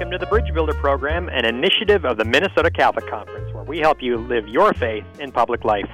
welcome 0.00 0.18
to 0.18 0.24
the 0.24 0.30
Bridge 0.30 0.50
Builder 0.54 0.72
Program, 0.72 1.28
an 1.28 1.44
initiative 1.44 2.06
of 2.06 2.16
the 2.16 2.24
Minnesota 2.24 2.70
Catholic 2.70 3.06
Conference, 3.06 3.52
where 3.52 3.64
we 3.64 3.80
help 3.80 4.00
you 4.00 4.16
live 4.16 4.48
your 4.48 4.72
faith 4.72 5.04
in 5.18 5.30
public 5.30 5.62
life. 5.62 5.90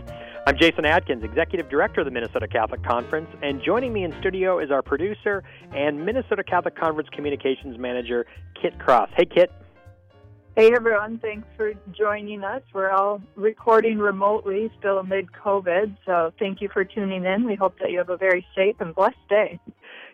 I'm 0.47 0.57
Jason 0.57 0.85
Adkins, 0.85 1.25
Executive 1.25 1.69
Director 1.69 2.03
of 2.03 2.05
the 2.05 2.13
Minnesota 2.13 2.47
Catholic 2.47 2.85
Conference, 2.85 3.29
and 3.43 3.61
joining 3.61 3.93
me 3.93 4.05
in 4.05 4.15
studio 4.21 4.61
is 4.61 4.71
our 4.71 4.81
producer 4.81 5.43
and 5.73 6.07
Minnesota 6.07 6.45
Catholic 6.45 6.77
Conference 6.77 7.09
Communications 7.11 7.81
Manager, 7.81 8.27
Kit 8.63 8.79
Cross. 8.79 9.11
Hey, 9.17 9.25
Kit. 9.25 9.51
Hey 10.55 10.73
everyone, 10.73 11.19
thanks 11.19 11.49
for 11.57 11.75
joining 11.91 12.45
us. 12.45 12.63
We're 12.73 12.91
all 12.91 13.21
recording 13.35 13.99
remotely, 13.99 14.71
still 14.79 14.99
amid 14.99 15.33
COVID, 15.33 15.97
so 16.07 16.33
thank 16.39 16.63
you 16.63 16.69
for 16.73 16.85
tuning 16.85 17.25
in. 17.25 17.45
We 17.45 17.57
hope 17.57 17.79
that 17.81 17.91
you 17.91 17.99
have 17.99 18.09
a 18.09 18.17
very 18.17 18.47
safe 18.55 18.77
and 18.79 18.95
blessed 18.95 19.17
day. 19.29 19.59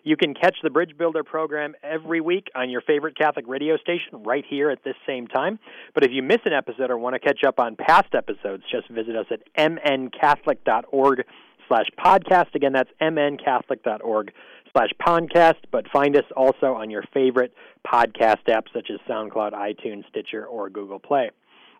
You 0.03 0.17
can 0.17 0.33
catch 0.33 0.57
the 0.61 0.69
Bridge 0.69 0.97
Builder 0.97 1.23
program 1.23 1.75
every 1.81 2.19
week 2.19 2.47
on 2.55 2.69
your 2.69 2.81
favorite 2.81 3.17
Catholic 3.17 3.45
radio 3.47 3.77
station 3.77 4.23
right 4.23 4.43
here 4.47 4.69
at 4.69 4.83
this 4.83 4.95
same 5.07 5.27
time. 5.27 5.59
But 5.93 6.03
if 6.03 6.11
you 6.11 6.21
miss 6.21 6.39
an 6.45 6.51
episode 6.51 6.91
or 6.91 6.97
want 6.97 7.13
to 7.13 7.19
catch 7.19 7.43
up 7.47 7.57
on 7.57 7.77
past 7.77 8.13
episodes, 8.13 8.63
just 8.69 8.89
visit 8.89 9.15
us 9.15 9.27
at 9.31 9.39
mncatholic.org 9.55 11.23
slash 11.69 11.85
podcast. 11.97 12.53
Again, 12.53 12.73
that's 12.73 12.89
mncatholic.org 13.01 14.33
slash 14.73 14.89
podcast, 14.99 15.59
but 15.71 15.85
find 15.91 16.17
us 16.17 16.25
also 16.35 16.73
on 16.73 16.89
your 16.89 17.03
favorite 17.13 17.53
podcast 17.87 18.43
apps 18.49 18.73
such 18.73 18.89
as 18.91 18.99
SoundCloud, 19.09 19.53
iTunes, 19.53 20.07
Stitcher, 20.09 20.45
or 20.45 20.69
Google 20.69 20.99
Play. 20.99 21.29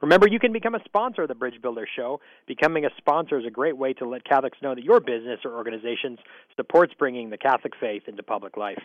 Remember, 0.03 0.27
you 0.27 0.37
can 0.37 0.51
become 0.51 0.75
a 0.75 0.83
sponsor 0.83 1.21
of 1.21 1.29
the 1.29 1.35
Bridge 1.35 1.61
Builder 1.61 1.87
Show. 1.95 2.19
Becoming 2.45 2.83
a 2.83 2.89
sponsor 2.97 3.39
is 3.39 3.45
a 3.45 3.49
great 3.49 3.77
way 3.77 3.93
to 3.93 4.05
let 4.05 4.25
Catholics 4.25 4.57
know 4.61 4.75
that 4.75 4.83
your 4.83 4.99
business 4.99 5.39
or 5.45 5.55
organization 5.55 6.17
supports 6.57 6.93
bringing 6.99 7.29
the 7.29 7.37
Catholic 7.37 7.71
faith 7.79 8.03
into 8.07 8.21
public 8.21 8.57
life. 8.57 8.81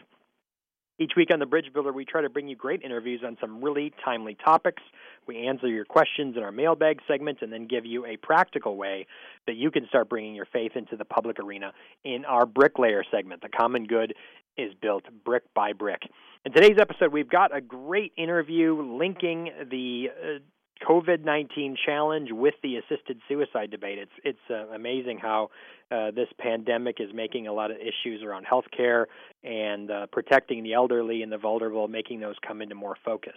Each 1.01 1.15
week 1.17 1.31
on 1.33 1.41
the 1.41 1.47
Bridge 1.47 1.73
Builder, 1.75 1.93
we 1.93 2.05
try 2.05 2.23
to 2.23 2.31
bring 2.31 2.47
you 2.47 2.55
great 2.55 2.83
interviews 2.83 3.23
on 3.27 3.37
some 3.41 3.61
really 3.65 3.93
timely 4.05 4.37
topics. 4.45 4.81
We 5.27 5.49
answer 5.49 5.67
your 5.67 5.85
questions 5.85 6.37
in 6.37 6.45
our 6.45 6.53
mailbag 6.53 7.01
segment 7.09 7.39
and 7.43 7.53
then 7.53 7.67
give 7.67 7.85
you 7.85 8.07
a 8.07 8.17
practical 8.17 8.77
way 8.77 9.09
that 9.49 9.57
you 9.57 9.73
can 9.73 9.89
start 9.89 10.09
bringing 10.09 10.37
your 10.37 10.47
faith 10.47 10.77
into 10.77 10.97
the 10.97 11.05
public 11.05 11.41
arena 11.41 11.73
in 12.05 12.27
our 12.27 12.47
Bricklayer 12.47 13.03
segment. 13.11 13.43
The 13.43 13.49
common 13.49 13.87
good 13.87 14.15
is 14.57 14.73
built 14.81 15.03
brick 15.25 15.43
by 15.53 15.73
brick. 15.73 16.03
In 16.45 16.53
today's 16.53 16.79
episode, 16.81 17.13
we've 17.13 17.29
got 17.29 17.57
a 17.57 17.61
great 17.61 18.13
interview 18.17 18.81
linking 18.81 19.51
the 19.69 20.11
uh, 20.11 20.39
COVID 20.87 21.25
nineteen 21.25 21.77
challenge 21.87 22.31
with 22.33 22.55
the 22.63 22.77
assisted 22.77 23.21
suicide 23.29 23.71
debate. 23.71 23.99
It's 23.99 24.13
it's 24.25 24.51
uh, 24.51 24.75
amazing 24.75 25.19
how 25.19 25.51
uh, 25.91 26.11
this 26.11 26.29
pandemic 26.39 26.97
is 27.01 27.11
making 27.15 27.47
a 27.47 27.53
lot 27.53 27.71
of 27.71 27.77
issues 27.79 28.23
around 28.23 28.47
healthcare 28.47 29.07
and 29.43 29.91
uh, 29.91 30.07
protecting 30.13 30.63
the 30.63 30.75
elderly 30.75 31.23
and 31.23 31.33
the 31.33 31.39
vulnerable, 31.39 31.89
making 31.89 32.21
those 32.21 32.37
come 32.47 32.63
into 32.63 32.75
more 32.75 32.97
focus. 33.05 33.37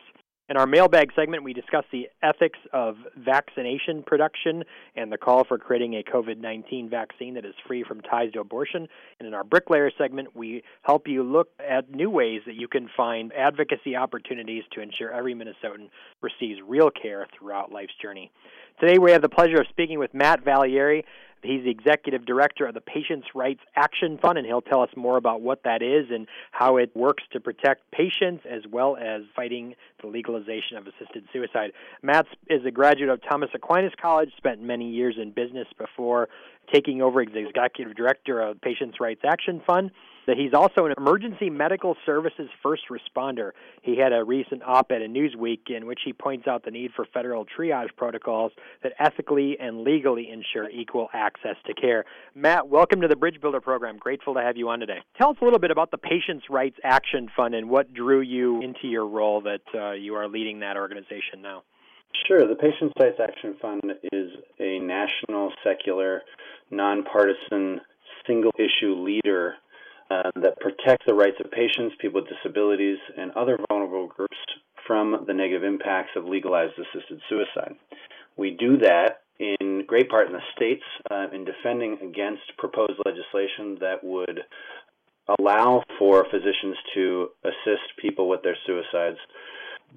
In 0.51 0.57
our 0.57 0.67
mailbag 0.67 1.13
segment, 1.15 1.45
we 1.45 1.53
discuss 1.53 1.85
the 1.93 2.09
ethics 2.21 2.59
of 2.73 2.97
vaccination 3.15 4.03
production 4.05 4.65
and 4.97 5.09
the 5.09 5.17
call 5.17 5.45
for 5.45 5.57
creating 5.57 5.93
a 5.93 6.03
COVID 6.03 6.39
19 6.39 6.89
vaccine 6.89 7.35
that 7.35 7.45
is 7.45 7.53
free 7.65 7.85
from 7.87 8.01
ties 8.01 8.33
to 8.33 8.41
abortion. 8.41 8.89
And 9.17 9.27
in 9.29 9.33
our 9.33 9.45
bricklayer 9.45 9.89
segment, 9.97 10.35
we 10.35 10.61
help 10.81 11.07
you 11.07 11.23
look 11.23 11.47
at 11.57 11.89
new 11.89 12.09
ways 12.09 12.41
that 12.47 12.55
you 12.55 12.67
can 12.67 12.89
find 12.97 13.31
advocacy 13.31 13.95
opportunities 13.95 14.65
to 14.73 14.81
ensure 14.81 15.09
every 15.13 15.33
Minnesotan 15.33 15.87
receives 16.21 16.59
real 16.67 16.89
care 16.89 17.27
throughout 17.39 17.71
life's 17.71 17.95
journey. 18.01 18.29
Today, 18.81 18.97
we 18.97 19.11
have 19.11 19.21
the 19.21 19.29
pleasure 19.29 19.61
of 19.61 19.67
speaking 19.69 19.99
with 19.99 20.13
Matt 20.13 20.43
Vallière. 20.43 21.03
He's 21.43 21.63
the 21.63 21.71
executive 21.71 22.25
director 22.25 22.65
of 22.67 22.73
the 22.73 22.81
Patients' 22.81 23.27
Rights 23.33 23.61
Action 23.75 24.19
Fund, 24.21 24.37
and 24.37 24.45
he'll 24.45 24.61
tell 24.61 24.81
us 24.81 24.89
more 24.95 25.17
about 25.17 25.41
what 25.41 25.63
that 25.63 25.81
is 25.81 26.07
and 26.11 26.27
how 26.51 26.77
it 26.77 26.95
works 26.95 27.23
to 27.33 27.39
protect 27.39 27.89
patients 27.91 28.43
as 28.49 28.61
well 28.71 28.95
as 28.95 29.23
fighting 29.35 29.75
the 30.01 30.07
legalization 30.07 30.77
of 30.77 30.85
assisted 30.87 31.23
suicide. 31.33 31.71
Matt 32.01 32.27
is 32.49 32.65
a 32.65 32.71
graduate 32.71 33.09
of 33.09 33.21
Thomas 33.27 33.49
Aquinas 33.53 33.93
College, 34.01 34.29
spent 34.37 34.61
many 34.61 34.89
years 34.89 35.15
in 35.19 35.31
business 35.31 35.67
before 35.77 36.29
taking 36.71 37.01
over 37.01 37.21
as 37.21 37.27
executive 37.33 37.95
director 37.95 38.39
of 38.39 38.61
Patients' 38.61 38.99
Rights 38.99 39.21
Action 39.25 39.61
Fund 39.65 39.91
that 40.31 40.37
he's 40.37 40.53
also 40.53 40.85
an 40.85 40.93
emergency 40.97 41.49
medical 41.49 41.97
services 42.05 42.47
first 42.63 42.83
responder. 42.89 43.51
He 43.81 43.97
had 43.97 44.13
a 44.13 44.23
recent 44.23 44.63
op 44.65 44.89
ed 44.89 45.01
in 45.01 45.11
Newsweek 45.11 45.69
in 45.69 45.85
which 45.85 45.99
he 46.05 46.13
points 46.13 46.47
out 46.47 46.63
the 46.63 46.71
need 46.71 46.91
for 46.95 47.05
federal 47.13 47.45
triage 47.45 47.89
protocols 47.97 48.53
that 48.81 48.93
ethically 48.97 49.57
and 49.59 49.83
legally 49.83 50.29
ensure 50.31 50.69
equal 50.69 51.09
access 51.13 51.57
to 51.65 51.73
care. 51.73 52.05
Matt, 52.33 52.69
welcome 52.69 53.01
to 53.01 53.09
the 53.09 53.15
Bridge 53.17 53.41
Builder 53.41 53.59
program. 53.59 53.97
Grateful 53.97 54.33
to 54.35 54.39
have 54.39 54.55
you 54.55 54.69
on 54.69 54.79
today. 54.79 54.99
Tell 55.17 55.31
us 55.31 55.37
a 55.41 55.43
little 55.43 55.59
bit 55.59 55.69
about 55.69 55.91
the 55.91 55.97
Patients' 55.97 56.45
Rights 56.49 56.77
Action 56.81 57.27
Fund 57.35 57.53
and 57.53 57.69
what 57.69 57.93
drew 57.93 58.21
you 58.21 58.61
into 58.61 58.87
your 58.87 59.05
role 59.05 59.41
that 59.41 59.59
uh, 59.77 59.91
you 59.91 60.15
are 60.15 60.29
leading 60.29 60.61
that 60.61 60.77
organization 60.77 61.41
now. 61.41 61.63
Sure. 62.25 62.47
The 62.47 62.55
Patients' 62.55 62.93
Rights 62.97 63.19
Action 63.21 63.57
Fund 63.61 63.81
is 64.13 64.29
a 64.61 64.79
national, 64.79 65.51
secular, 65.61 66.21
nonpartisan, 66.69 67.81
single 68.25 68.53
issue 68.57 68.95
leader 68.95 69.55
uh, 70.11 70.31
that 70.35 70.59
protect 70.59 71.05
the 71.05 71.13
rights 71.13 71.37
of 71.43 71.49
patients, 71.51 71.95
people 72.01 72.21
with 72.21 72.29
disabilities, 72.29 72.97
and 73.17 73.31
other 73.31 73.57
vulnerable 73.69 74.07
groups 74.07 74.37
from 74.85 75.23
the 75.25 75.33
negative 75.33 75.63
impacts 75.63 76.11
of 76.17 76.25
legalized 76.25 76.73
assisted 76.77 77.21
suicide. 77.29 77.75
We 78.35 78.51
do 78.51 78.77
that 78.79 79.21
in 79.39 79.85
great 79.87 80.09
part 80.09 80.27
in 80.27 80.33
the 80.33 80.41
states 80.55 80.83
uh, 81.09 81.27
in 81.33 81.45
defending 81.45 81.97
against 82.03 82.43
proposed 82.57 82.99
legislation 83.05 83.77
that 83.79 84.03
would 84.03 84.41
allow 85.39 85.83
for 85.97 86.25
physicians 86.29 86.75
to 86.93 87.29
assist 87.45 87.83
people 88.01 88.27
with 88.27 88.41
their 88.43 88.57
suicides 88.65 89.17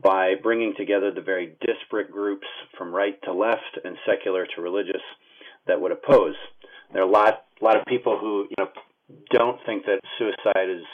by 0.03 0.35
bringing 0.43 0.75
together 0.77 1.11
the 1.11 1.21
very 1.21 1.57
disparate 1.67 2.11
groups 2.11 2.47
from 2.77 2.95
right 2.95 3.21
to 3.23 3.33
left 3.33 3.79
and 3.85 3.97
secular 4.07 4.47
to 4.55 4.63
religious 4.63 5.03
that 5.67 5.81
would 5.81 5.93
oppose. 5.93 6.35
There 6.93 7.03
are 7.03 7.09
a 7.09 7.11
lot, 7.11 7.45
a 7.61 7.65
lot 7.65 7.77
of 7.77 7.85
people 7.87 8.19
who 8.21 8.47
you 8.51 8.57
know 8.59 8.69
don't 9.31 9.59
think 9.67 9.85
that 9.87 10.01
suicide 10.19 10.71
is 10.71 10.85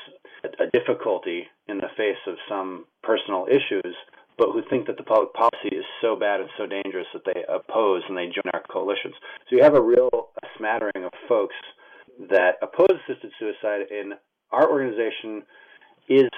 a 0.59 0.67
difficulty 0.77 1.47
in 1.69 1.79
the 1.79 1.89
face 1.97 2.21
of 2.27 2.35
some 2.49 2.87
personal 3.03 3.47
issues, 3.49 3.95
but 4.39 4.53
who 4.53 4.63
think 4.71 4.87
that 4.87 4.97
the 4.97 5.03
public 5.03 5.33
policy 5.35 5.77
is 5.77 5.85
so 6.01 6.17
bad 6.17 6.41
and 6.41 6.49
so 6.57 6.67
dangerous 6.67 7.07
that 7.13 7.23
they 7.27 7.45
oppose 7.49 8.03
and 8.09 8.17
they 8.17 8.27
join 8.27 8.51
our 8.55 8.63
coalitions. 8.71 9.15
So 9.49 9.57
you 9.57 9.63
have 9.63 9.75
a 9.75 9.83
real 9.83 10.31
smattering 10.57 11.05
of 11.05 11.13
folks 11.29 11.55
that 12.31 12.57
oppose 12.63 12.99
assisted 13.07 13.33
suicide, 13.39 13.87
and 13.91 14.15
our 14.51 14.71
organization 14.71 15.43
is 16.09 16.29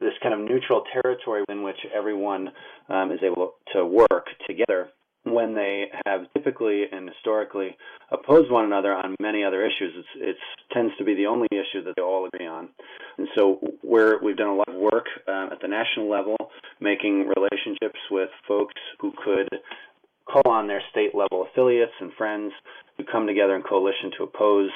this 0.00 0.12
kind 0.22 0.34
of 0.34 0.40
neutral 0.40 0.84
territory 0.92 1.44
in 1.48 1.62
which 1.62 1.78
everyone 1.94 2.50
um, 2.88 3.10
is 3.10 3.20
able 3.22 3.52
to 3.72 3.84
work 3.86 4.05
have 6.56 6.66
typically 6.66 6.84
and 6.90 7.08
historically 7.08 7.76
oppose 8.10 8.50
one 8.50 8.64
another 8.64 8.92
on 8.92 9.14
many 9.20 9.44
other 9.44 9.64
issues. 9.64 10.04
It 10.16 10.36
tends 10.72 10.92
to 10.98 11.04
be 11.04 11.14
the 11.14 11.26
only 11.26 11.48
issue 11.50 11.84
that 11.84 11.94
they 11.96 12.02
all 12.02 12.26
agree 12.26 12.46
on. 12.46 12.68
And 13.18 13.28
so 13.34 13.58
we're, 13.82 14.22
we've 14.22 14.36
done 14.36 14.48
a 14.48 14.54
lot 14.54 14.68
of 14.68 14.76
work 14.76 15.06
uh, 15.26 15.48
at 15.52 15.60
the 15.60 15.68
national 15.68 16.10
level, 16.10 16.36
making 16.80 17.30
relationships 17.36 17.98
with 18.10 18.30
folks 18.46 18.74
who 19.00 19.12
could 19.24 19.48
call 20.26 20.52
on 20.52 20.66
their 20.66 20.82
state 20.90 21.14
level 21.14 21.46
affiliates 21.50 21.92
and 22.00 22.12
friends 22.14 22.52
to 22.98 23.04
come 23.10 23.26
together 23.26 23.54
in 23.54 23.62
coalition 23.62 24.10
to 24.18 24.24
oppose 24.24 24.70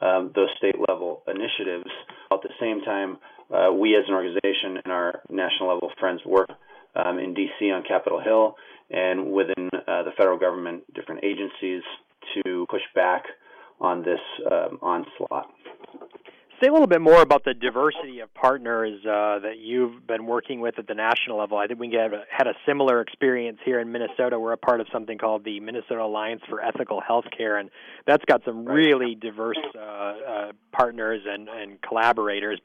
um, 0.00 0.30
those 0.34 0.48
state 0.58 0.76
level 0.88 1.22
initiatives. 1.26 1.90
At 2.32 2.42
the 2.42 2.50
same 2.60 2.80
time, 2.82 3.18
uh, 3.52 3.72
we 3.72 3.96
as 3.96 4.04
an 4.08 4.14
organization 4.14 4.78
and 4.84 4.92
our 4.92 5.20
national 5.30 5.74
level 5.74 5.90
friends 5.98 6.20
work 6.24 6.50
um, 6.94 7.18
in 7.18 7.34
D.C. 7.34 7.70
on 7.70 7.82
Capitol 7.86 8.20
Hill 8.20 8.56
and 8.90 9.32
within 9.32 9.68
uh, 9.74 10.02
the 10.02 10.12
federal 10.16 10.38
government, 10.38 10.82
different 10.94 11.24
agencies 11.24 11.82
to 12.34 12.66
push 12.70 12.82
back 12.94 13.24
on 13.80 14.02
this 14.02 14.20
um, 14.50 14.78
onslaught. 14.82 15.46
Say 16.62 16.68
a 16.68 16.72
little 16.72 16.86
bit 16.86 17.00
more 17.00 17.22
about 17.22 17.44
the 17.44 17.54
diversity 17.54 18.20
of 18.20 18.34
partners 18.34 19.00
uh, 19.06 19.38
that 19.38 19.54
you've 19.58 20.06
been 20.06 20.26
working 20.26 20.60
with 20.60 20.78
at 20.78 20.86
the 20.86 20.94
national 20.94 21.38
level. 21.38 21.56
I 21.56 21.66
think 21.66 21.80
we 21.80 21.90
have 21.94 22.12
had 22.30 22.46
a 22.46 22.52
similar 22.66 23.00
experience 23.00 23.58
here 23.64 23.80
in 23.80 23.90
Minnesota. 23.90 24.38
We're 24.38 24.52
a 24.52 24.58
part 24.58 24.82
of 24.82 24.86
something 24.92 25.16
called 25.16 25.42
the 25.42 25.58
Minnesota 25.60 26.02
Alliance 26.02 26.42
for 26.50 26.62
Ethical 26.62 27.00
Healthcare, 27.00 27.58
and 27.58 27.70
that's 28.06 28.24
got 28.26 28.42
some 28.44 28.66
really 28.66 29.14
diverse 29.14 29.56
uh, 29.74 29.80
uh, 29.80 30.52
partners 30.70 31.22
and, 31.26 31.48
and 31.48 31.80
collaborators. 31.80 32.60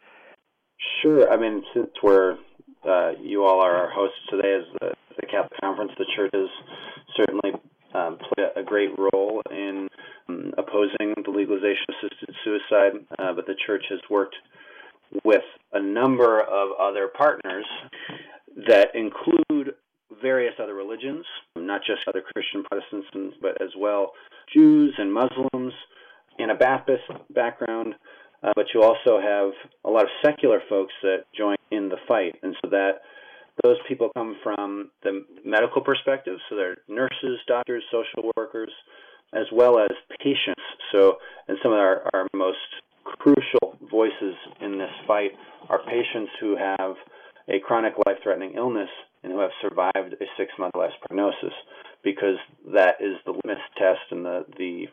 Sure. 1.02 1.32
I 1.32 1.38
mean, 1.38 1.64
since 1.74 1.92
we're 2.04 2.38
uh, 2.88 3.12
you 3.22 3.44
all 3.44 3.62
are 3.62 3.76
our 3.76 3.90
hosts 3.90 4.18
today 4.30 4.56
as 4.60 4.66
the, 4.80 4.94
the 5.20 5.28
Catholic 5.28 5.60
Conference. 5.62 5.92
The 5.98 6.06
church 6.16 6.32
has 6.34 6.50
certainly 7.16 7.52
um, 7.94 8.18
played 8.18 8.48
a 8.56 8.64
great 8.64 8.92
role 8.98 9.42
in 9.52 9.88
um, 10.30 10.54
opposing 10.58 11.14
the 11.24 11.32
legalization 11.32 11.86
of 11.90 11.96
assisted 12.04 12.36
suicide, 12.44 12.94
uh, 13.20 13.34
but 13.34 13.46
the 13.46 13.56
church 13.66 13.84
has 13.90 14.00
worked 14.10 14.36
with 15.24 15.44
a 15.74 15.82
number 15.82 16.42
of 16.42 16.70
other 16.80 17.08
partners 17.08 17.66
that 18.68 18.90
include 18.96 19.76
various 20.22 20.54
other 20.62 20.74
religions, 20.74 21.26
not 21.56 21.82
just 21.86 22.02
other 22.08 22.22
Christian 22.34 22.64
Protestants, 22.64 23.38
but 23.42 23.62
as 23.62 23.70
well 23.78 24.12
Jews 24.54 24.94
and 24.98 25.14
Muslims, 25.14 25.74
in 26.38 26.50
a 26.50 26.56
Baptist 26.56 27.04
background, 27.34 27.96
uh, 28.46 28.54
but 28.56 28.68
you 28.74 28.84
also 28.84 29.20
have 29.20 29.52
a 29.84 29.90
lot 29.90 30.04
of 30.04 30.10
secular 30.24 30.62
folks 30.70 30.94
that 31.02 31.26
join 31.36 31.56
in 31.72 31.90
the 31.90 31.98
fight, 32.08 32.36
and 32.44 32.56
so 32.64 32.70
that 32.70 33.02
Those 33.64 33.78
people 33.88 34.10
come 34.16 34.36
from 34.44 34.92
the 35.04 35.26
medical 35.46 35.82
perspective, 35.82 36.38
so 36.50 36.56
they're 36.56 36.78
nurses, 36.90 37.40
doctors, 37.48 37.84
social 37.90 38.32
workers, 38.36 38.72
as 39.34 39.46
well 39.52 39.80
as 39.80 39.90
patients. 40.20 40.62
So, 40.92 41.18
and 41.48 41.58
some 41.64 41.72
of 41.72 41.78
our, 41.80 42.10
our 42.14 42.28
most 42.34 42.58
crucial 43.04 43.78
voices 43.90 44.36
in 44.62 44.78
this 44.78 44.92
fight 45.08 45.32
are 45.70 45.80
patients 45.86 46.32
who 46.40 46.58
have 46.58 46.96
a 47.48 47.60
chronic 47.60 47.94
life 48.06 48.18
threatening 48.24 48.54
illness 48.58 48.90
and 49.24 49.32
who 49.32 49.40
have 49.40 49.52
survived 49.62 50.14
a 50.20 50.26
six 50.38 50.52
month 50.60 50.74
less 50.78 50.92
prognosis 51.06 51.54
because 52.04 52.38
that 52.74 52.96
is 53.00 53.16
the 53.26 53.32
litmus 53.32 53.58
test 53.78 54.02
and 54.12 54.26
the, 54.26 54.46
the 54.58 54.86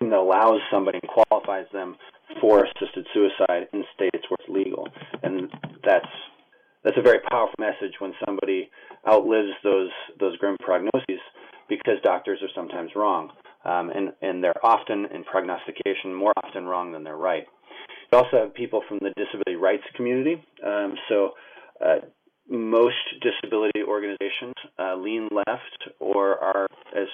that 0.00 0.12
allows 0.12 0.60
somebody 0.70 0.98
and 1.02 1.10
qualifies 1.10 1.66
them 1.72 1.96
for 2.40 2.64
assisted 2.64 3.06
suicide 3.12 3.68
in 3.72 3.84
states 3.94 4.24
where 4.28 4.38
it's 4.40 4.48
legal. 4.48 4.88
And 5.22 5.50
that's 5.84 6.06
that's 6.82 6.98
a 6.98 7.02
very 7.02 7.20
powerful 7.30 7.54
message 7.58 7.94
when 7.98 8.12
somebody 8.24 8.70
outlives 9.08 9.52
those 9.62 9.90
those 10.20 10.36
grim 10.38 10.56
prognoses 10.58 11.20
because 11.68 11.94
doctors 12.02 12.40
are 12.42 12.52
sometimes 12.54 12.90
wrong. 12.94 13.30
Um, 13.64 13.88
and, 13.90 14.12
and 14.20 14.44
they're 14.44 14.64
often 14.64 15.06
in 15.06 15.24
prognostication 15.24 16.14
more 16.14 16.34
often 16.44 16.66
wrong 16.66 16.92
than 16.92 17.02
they're 17.02 17.16
right. 17.16 17.46
We 18.12 18.18
also 18.18 18.36
have 18.38 18.54
people 18.54 18.82
from 18.86 18.98
the 19.00 19.10
disability 19.16 19.56
rights 19.56 19.84
community. 19.96 20.44
Um, 20.64 20.94
so 21.08 21.30
uh, 21.82 21.96
most 22.48 22.96
disability 23.22 23.82
organizations 23.82 24.54
uh, 24.78 24.96
lean 24.96 25.28
left 25.32 25.88
or 25.98 26.38
are 26.38 26.66
as 26.94 27.08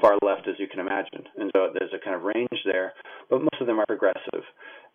far 0.00 0.18
left 0.22 0.48
as 0.48 0.54
you 0.58 0.68
can 0.68 0.80
imagine. 0.80 1.24
And 1.36 1.50
so 1.54 1.70
there's 1.72 1.92
a 1.94 2.04
kind 2.04 2.16
of 2.16 2.22
range 2.22 2.60
there, 2.64 2.92
but 3.28 3.40
most 3.40 3.60
of 3.60 3.66
them 3.66 3.78
are 3.78 3.86
progressive. 3.86 4.44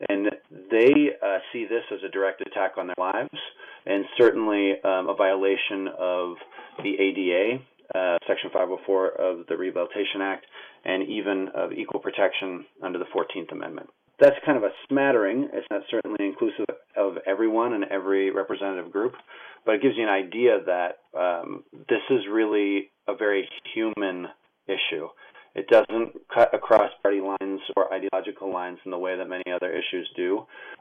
And 0.10 0.28
they 0.72 1.12
uh, 1.22 1.40
see 1.54 1.66
this 1.66 1.84
as 1.92 2.00
a 2.06 2.12
direct 2.12 2.42
attack 2.42 2.74
on 2.78 2.88
their 2.88 2.96
lives 2.98 3.40
and 3.86 4.06
certainly 4.18 4.74
um, 4.84 5.10
a 5.10 5.16
violation 5.16 5.88
of 5.98 6.36
the 6.84 6.96
ADA, 7.00 7.64
uh, 7.94 8.18
Section 8.28 8.50
504 8.52 9.10
of 9.10 9.48
the 9.48 9.56
Rehabilitation 9.56 10.22
Act, 10.22 10.46
and 10.84 11.08
even 11.08 11.50
of 11.54 11.72
equal 11.72 12.00
protection 12.00 12.66
under 12.84 13.00
the 13.00 13.06
14th 13.06 13.52
Amendment 13.52 13.90
that's 14.20 14.36
kind 14.46 14.58
of 14.58 14.64
a 14.64 14.70
smattering. 14.88 15.50
It's 15.54 15.68
not 15.70 15.82
certainly 15.92 16.26
inclusive 16.26 16.66
of 16.96 17.18
everyone 17.28 17.74
and 17.74 17.84
every 17.86 18.32
representative 18.32 18.92
group, 18.92 19.14
but 19.66 19.76
it 19.76 19.82
gives 19.82 19.96
you 19.98 20.04
an 20.04 20.10
idea 20.10 20.60
that 20.66 21.00
um, 21.18 21.64
this 21.72 22.02
is 22.10 22.22
really 22.32 22.92
a 23.08 23.16
very 23.16 23.48
human 23.74 24.28
issue. 24.68 25.08
It 25.56 25.68
doesn't 25.70 26.14
cut 26.34 26.54
across 26.54 26.92
party 27.02 27.22
lines 27.22 27.62
or 27.78 27.94
ideological 27.94 28.52
lines 28.52 28.78
in 28.84 28.92
the 28.92 28.98
way 28.98 29.18
that 29.18 29.30
many 29.30 29.44
other 29.54 29.72
issues 29.72 30.10
do. 30.16 30.40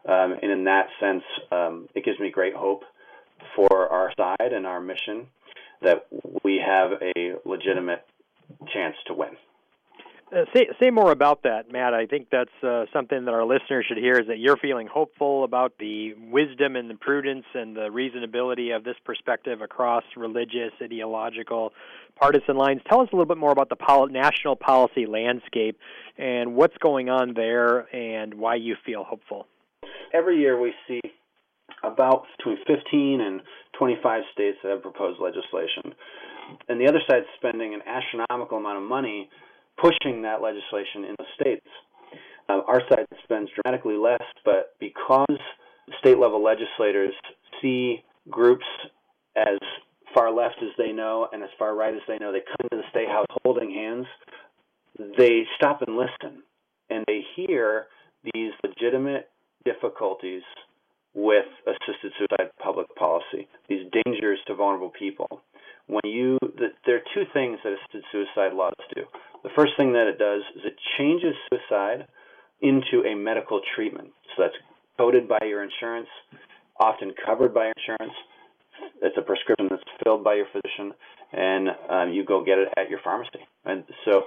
Um, 0.09 0.35
and 0.43 0.51
in 0.51 0.65
that 0.65 0.89
sense, 1.01 1.23
um, 1.53 1.89
it 1.95 2.05
gives 2.05 2.19
me 2.19 2.31
great 2.31 2.55
hope 2.55 2.83
for 3.55 3.89
our 3.89 4.13
side 4.17 4.53
and 4.53 4.67
our 4.67 4.81
mission 4.81 5.29
that 5.83 6.07
we 6.43 6.61
have 6.65 6.91
a 7.17 7.35
legitimate 7.45 8.05
chance 8.73 8.97
to 9.07 9.15
win. 9.15 9.37
Uh, 10.33 10.45
say 10.55 10.67
say 10.81 10.91
more 10.91 11.13
about 11.13 11.43
that, 11.43 11.71
Matt. 11.71 11.93
I 11.93 12.07
think 12.07 12.29
that's 12.33 12.51
uh, 12.63 12.87
something 12.93 13.25
that 13.27 13.33
our 13.33 13.45
listeners 13.45 13.85
should 13.87 13.99
hear. 13.99 14.15
Is 14.15 14.27
that 14.29 14.39
you're 14.39 14.57
feeling 14.57 14.87
hopeful 14.87 15.45
about 15.45 15.75
the 15.79 16.15
wisdom 16.15 16.77
and 16.77 16.89
the 16.89 16.95
prudence 16.95 17.45
and 17.55 17.77
the 17.77 17.89
reasonability 17.89 18.75
of 18.75 18.85
this 18.85 18.97
perspective 19.05 19.61
across 19.61 20.03
religious, 20.17 20.73
ideological, 20.83 21.73
partisan 22.17 22.57
lines. 22.57 22.81
Tell 22.89 23.01
us 23.01 23.09
a 23.13 23.17
little 23.17 23.27
bit 23.27 23.37
more 23.37 23.53
about 23.53 23.69
the 23.69 23.77
pol- 23.77 24.09
national 24.09 24.57
policy 24.57 25.07
landscape 25.07 25.79
and 26.17 26.55
what's 26.55 26.77
going 26.79 27.11
on 27.11 27.35
there, 27.35 27.95
and 27.95 28.35
why 28.35 28.55
you 28.55 28.77
feel 28.87 29.05
hopeful. 29.05 29.47
Every 30.13 30.39
year 30.39 30.59
we 30.59 30.73
see 30.89 31.01
about 31.83 32.25
between 32.39 32.57
15 32.67 33.21
and 33.21 33.43
25 33.79 34.23
states 34.33 34.59
that 34.63 34.71
have 34.71 34.83
proposed 34.83 35.21
legislation, 35.21 35.95
and 36.69 36.81
the 36.81 36.89
other 36.89 37.01
side's 37.09 37.27
spending 37.37 37.75
an 37.75 37.81
astronomical 37.87 38.59
amount 38.59 38.79
of 38.79 38.89
money 38.89 39.29
pushing 39.81 40.23
that 40.23 40.43
legislation 40.43 41.05
in 41.05 41.15
the 41.19 41.25
states. 41.41 41.67
Uh, 42.49 42.61
our 42.67 42.81
side 42.89 43.07
spends 43.23 43.51
dramatically 43.55 43.97
less, 43.97 44.23
but 44.45 44.75
because 44.79 45.39
state 46.01 46.19
level 46.19 46.43
legislators 46.43 47.13
see 47.61 48.03
groups 48.31 48.67
as 49.37 49.59
far 50.15 50.33
left 50.33 50.57
as 50.63 50.71
they 50.79 50.93
know 50.93 51.29
and 51.33 51.43
as 51.43 51.51
far 51.59 51.75
right 51.75 51.95
as 51.95 52.01
they 52.07 52.19
know, 52.19 52.33
they 52.33 52.41
come 52.41 52.69
to 52.71 52.77
the 52.77 52.89
state 52.91 53.09
house 53.09 53.27
holding 53.45 53.71
hands, 53.71 54.07
they 55.19 55.43
stop 55.57 55.83
and 55.83 55.97
listen 55.97 56.43
and 56.91 57.05
they 57.07 57.23
hear 57.35 57.87
these 58.33 58.53
legitimate 58.63 59.29
difficulties 59.65 60.43
with 61.15 61.47
assisted 61.67 62.13
suicide 62.19 62.51
public 62.63 62.87
policy, 62.97 63.49
these 63.69 63.87
dangers 64.05 64.39
to 64.47 64.55
vulnerable 64.55 64.91
people. 64.99 65.43
When 65.87 66.03
you, 66.05 66.39
the, 66.43 66.69
there 66.87 66.97
are 66.97 67.07
two 67.15 67.25
things 67.33 67.59
that 67.63 67.73
assisted 67.73 68.05
suicide 68.11 68.55
laws 68.55 68.75
do. 68.95 69.03
The 69.45 69.51
first 69.55 69.73
thing 69.77 69.93
that 69.93 70.09
it 70.09 70.19
does 70.19 70.41
is 70.57 70.63
it 70.65 70.75
changes 70.99 71.35
suicide 71.49 72.09
into 72.63 73.07
a 73.07 73.15
medical 73.15 73.61
treatment. 73.77 74.09
So 74.35 74.43
that's 74.43 74.57
coded 74.97 75.29
by 75.29 75.39
your 75.45 75.63
insurance, 75.63 76.09
often 76.81 77.13
covered 77.25 77.53
by 77.53 77.71
insurance. 77.77 78.15
It's 79.03 79.17
a 79.19 79.23
prescription 79.23 79.69
that's 79.71 79.83
filled 80.03 80.25
by 80.25 80.35
your 80.35 80.47
physician, 80.51 80.95
and 81.33 81.69
um, 81.91 82.13
you 82.13 82.25
go 82.25 82.43
get 82.43 82.59
it 82.59 82.69
at 82.77 82.89
your 82.89 83.01
pharmacy. 83.05 83.45
And 83.67 83.85
so 84.07 84.23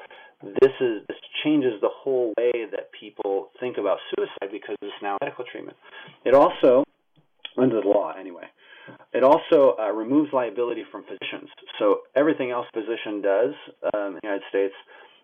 this 0.62 0.72
is 0.80 1.02
this 1.08 1.18
changes 1.44 1.82
the 1.82 1.90
whole 1.92 2.34
way 2.38 2.66
that 2.72 2.92
people 2.98 3.50
think 3.60 3.78
about 3.78 3.98
suicide 4.16 4.52
because 4.52 4.76
it's 4.84 4.94
now 5.02 5.18
medical 5.22 5.46
treatment. 5.52 5.78
It 6.26 6.36
also, 6.36 6.84
under 7.58 7.82
the 7.82 7.88
law 7.88 8.14
anyway, 8.18 8.46
it 9.14 9.24
also 9.24 9.76
uh, 9.80 9.92
removes 9.92 10.32
liability 10.32 10.84
from 10.92 11.04
physicians. 11.04 11.50
So 11.80 12.02
everything 12.16 12.52
else 12.52 12.68
physician 12.74 13.22
does 13.22 13.54
um, 13.94 14.08
in 14.08 14.14
the 14.14 14.20
United 14.24 14.44
States 14.50 14.74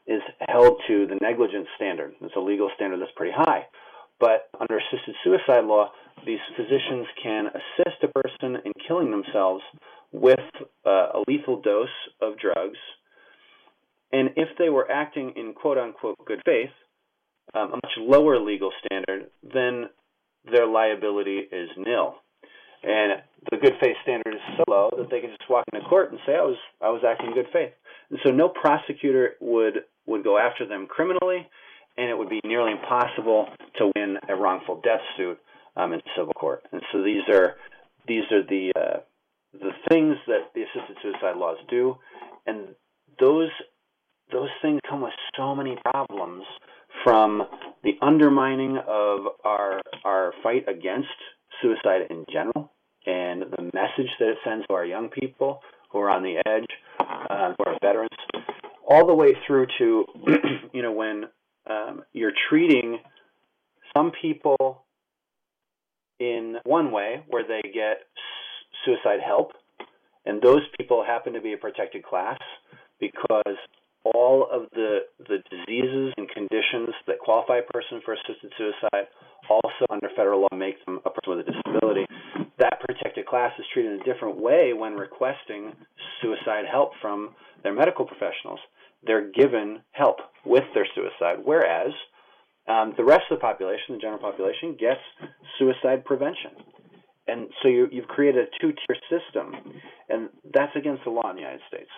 is 0.07 0.21
held 0.47 0.81
to 0.87 1.07
the 1.07 1.17
negligence 1.21 1.67
standard. 1.75 2.13
It's 2.21 2.35
a 2.35 2.39
legal 2.39 2.69
standard 2.75 2.99
that's 3.01 3.11
pretty 3.15 3.33
high. 3.35 3.65
But 4.19 4.49
under 4.59 4.77
assisted 4.77 5.15
suicide 5.23 5.65
law, 5.65 5.91
these 6.25 6.39
physicians 6.55 7.07
can 7.21 7.47
assist 7.47 8.03
a 8.03 8.07
person 8.07 8.57
in 8.65 8.71
killing 8.87 9.11
themselves 9.11 9.63
with 10.11 10.39
uh, 10.85 10.89
a 11.13 11.23
lethal 11.27 11.61
dose 11.61 11.89
of 12.21 12.37
drugs. 12.37 12.77
And 14.11 14.29
if 14.35 14.49
they 14.59 14.69
were 14.69 14.89
acting 14.89 15.33
in 15.35 15.53
quote 15.53 15.77
unquote 15.77 16.17
good 16.25 16.41
faith, 16.45 16.69
um, 17.53 17.73
a 17.73 17.75
much 17.75 17.97
lower 17.97 18.39
legal 18.39 18.71
standard, 18.85 19.29
then 19.41 19.89
their 20.49 20.67
liability 20.67 21.39
is 21.51 21.69
nil. 21.77 22.15
And 22.83 23.21
the 23.49 23.57
good 23.57 23.73
faith 23.81 23.95
standard 24.03 24.35
is 24.35 24.41
so 24.57 24.63
low 24.67 24.89
that 24.97 25.09
they 25.09 25.21
can 25.21 25.29
just 25.29 25.49
walk 25.49 25.63
into 25.73 25.87
court 25.87 26.11
and 26.11 26.19
say, 26.25 26.33
I 26.33 26.43
was, 26.43 26.57
I 26.81 26.89
was 26.89 27.01
acting 27.07 27.27
in 27.27 27.33
good 27.33 27.51
faith. 27.51 27.71
And 28.09 28.19
so 28.23 28.31
no 28.31 28.49
prosecutor 28.49 29.35
would 29.39 29.85
would 30.05 30.23
go 30.23 30.37
after 30.37 30.65
them 30.67 30.87
criminally, 30.87 31.47
and 31.97 32.09
it 32.09 32.17
would 32.17 32.29
be 32.29 32.41
nearly 32.43 32.71
impossible 32.71 33.47
to 33.77 33.91
win 33.95 34.17
a 34.27 34.35
wrongful 34.35 34.81
death 34.83 35.01
suit 35.17 35.37
um, 35.75 35.93
in 35.93 36.01
civil 36.15 36.33
court. 36.33 36.63
And 36.71 36.81
so 36.91 37.03
these 37.03 37.23
are 37.29 37.55
these 38.07 38.23
are 38.31 38.43
the 38.43 38.71
uh, 38.75 38.99
the 39.53 39.71
things 39.89 40.15
that 40.27 40.51
the 40.55 40.63
assisted 40.63 40.97
suicide 41.01 41.37
laws 41.37 41.57
do, 41.69 41.95
and 42.45 42.69
those 43.19 43.49
those 44.31 44.49
things 44.61 44.79
come 44.89 45.01
with 45.01 45.13
so 45.37 45.55
many 45.55 45.77
problems 45.91 46.43
from 47.03 47.43
the 47.83 47.93
undermining 48.01 48.77
of 48.77 49.19
our 49.43 49.81
our 50.03 50.33
fight 50.41 50.67
against 50.67 51.09
suicide 51.61 52.07
in 52.09 52.25
general 52.31 52.71
and 53.05 53.41
the 53.41 53.63
message 53.73 54.11
that 54.19 54.29
it 54.29 54.37
sends 54.43 54.65
to 54.67 54.73
our 54.73 54.85
young 54.85 55.09
people 55.09 55.59
who 55.91 55.99
are 55.99 56.09
on 56.09 56.23
the 56.23 56.37
edge, 56.47 56.67
uh, 56.99 57.53
who 57.57 57.63
are 57.65 57.77
veterans, 57.81 58.09
all 58.87 59.05
the 59.05 59.13
way 59.13 59.33
through 59.45 59.67
to, 59.77 60.05
you 60.73 60.81
know, 60.81 60.91
when 60.91 61.25
um, 61.69 62.03
you're 62.13 62.33
treating 62.49 62.99
some 63.95 64.11
people 64.21 64.83
in 66.19 66.57
one 66.63 66.91
way 66.91 67.23
where 67.27 67.43
they 67.47 67.61
get 67.73 67.97
suicide 68.85 69.19
help, 69.25 69.51
and 70.25 70.41
those 70.41 70.61
people 70.79 71.03
happen 71.05 71.33
to 71.33 71.41
be 71.41 71.53
a 71.53 71.57
protected 71.57 72.03
class 72.03 72.39
because 72.99 73.57
all 74.15 74.47
of 74.51 74.63
the 74.73 74.99
the 75.19 75.37
diseases 75.49 76.13
and 76.17 76.27
conditions 76.29 76.89
that 77.07 77.19
qualify 77.19 77.59
a 77.59 77.71
person 77.71 78.01
for 78.03 78.13
assisted 78.13 78.51
suicide 78.57 79.07
also 79.49 79.85
under 79.89 80.09
federal 80.15 80.41
law 80.41 80.57
make 80.57 80.83
them 80.85 80.99
a 81.05 81.09
person 81.09 81.37
with 81.37 81.47
a 81.47 81.51
disability. 81.51 82.05
That 82.63 82.79
protected 82.79 83.25
class 83.25 83.51
is 83.59 83.65
treated 83.73 83.91
in 83.91 83.99
a 83.99 84.03
different 84.05 84.39
way 84.39 84.71
when 84.71 84.93
requesting 84.93 85.73
suicide 86.21 86.63
help 86.71 86.91
from 87.01 87.35
their 87.61 87.73
medical 87.73 88.05
professionals 88.05 88.59
they're 89.05 89.31
given 89.31 89.81
help 89.91 90.17
with 90.45 90.63
their 90.73 90.87
suicide, 90.95 91.43
whereas 91.43 91.91
um, 92.69 92.93
the 92.95 93.03
rest 93.03 93.23
of 93.29 93.37
the 93.37 93.41
population, 93.41 93.95
the 93.95 93.97
general 93.97 94.19
population, 94.19 94.77
gets 94.79 95.01
suicide 95.59 96.05
prevention. 96.05 96.51
And 97.27 97.49
so 97.61 97.67
you, 97.67 97.87
you've 97.91 98.07
created 98.07 98.47
a 98.47 98.61
two-tier 98.61 98.95
system, 99.11 99.53
and 100.07 100.29
that's 100.53 100.75
against 100.77 101.03
the 101.03 101.09
law 101.09 101.29
in 101.31 101.35
the 101.35 101.41
United 101.41 101.61
States. 101.67 101.89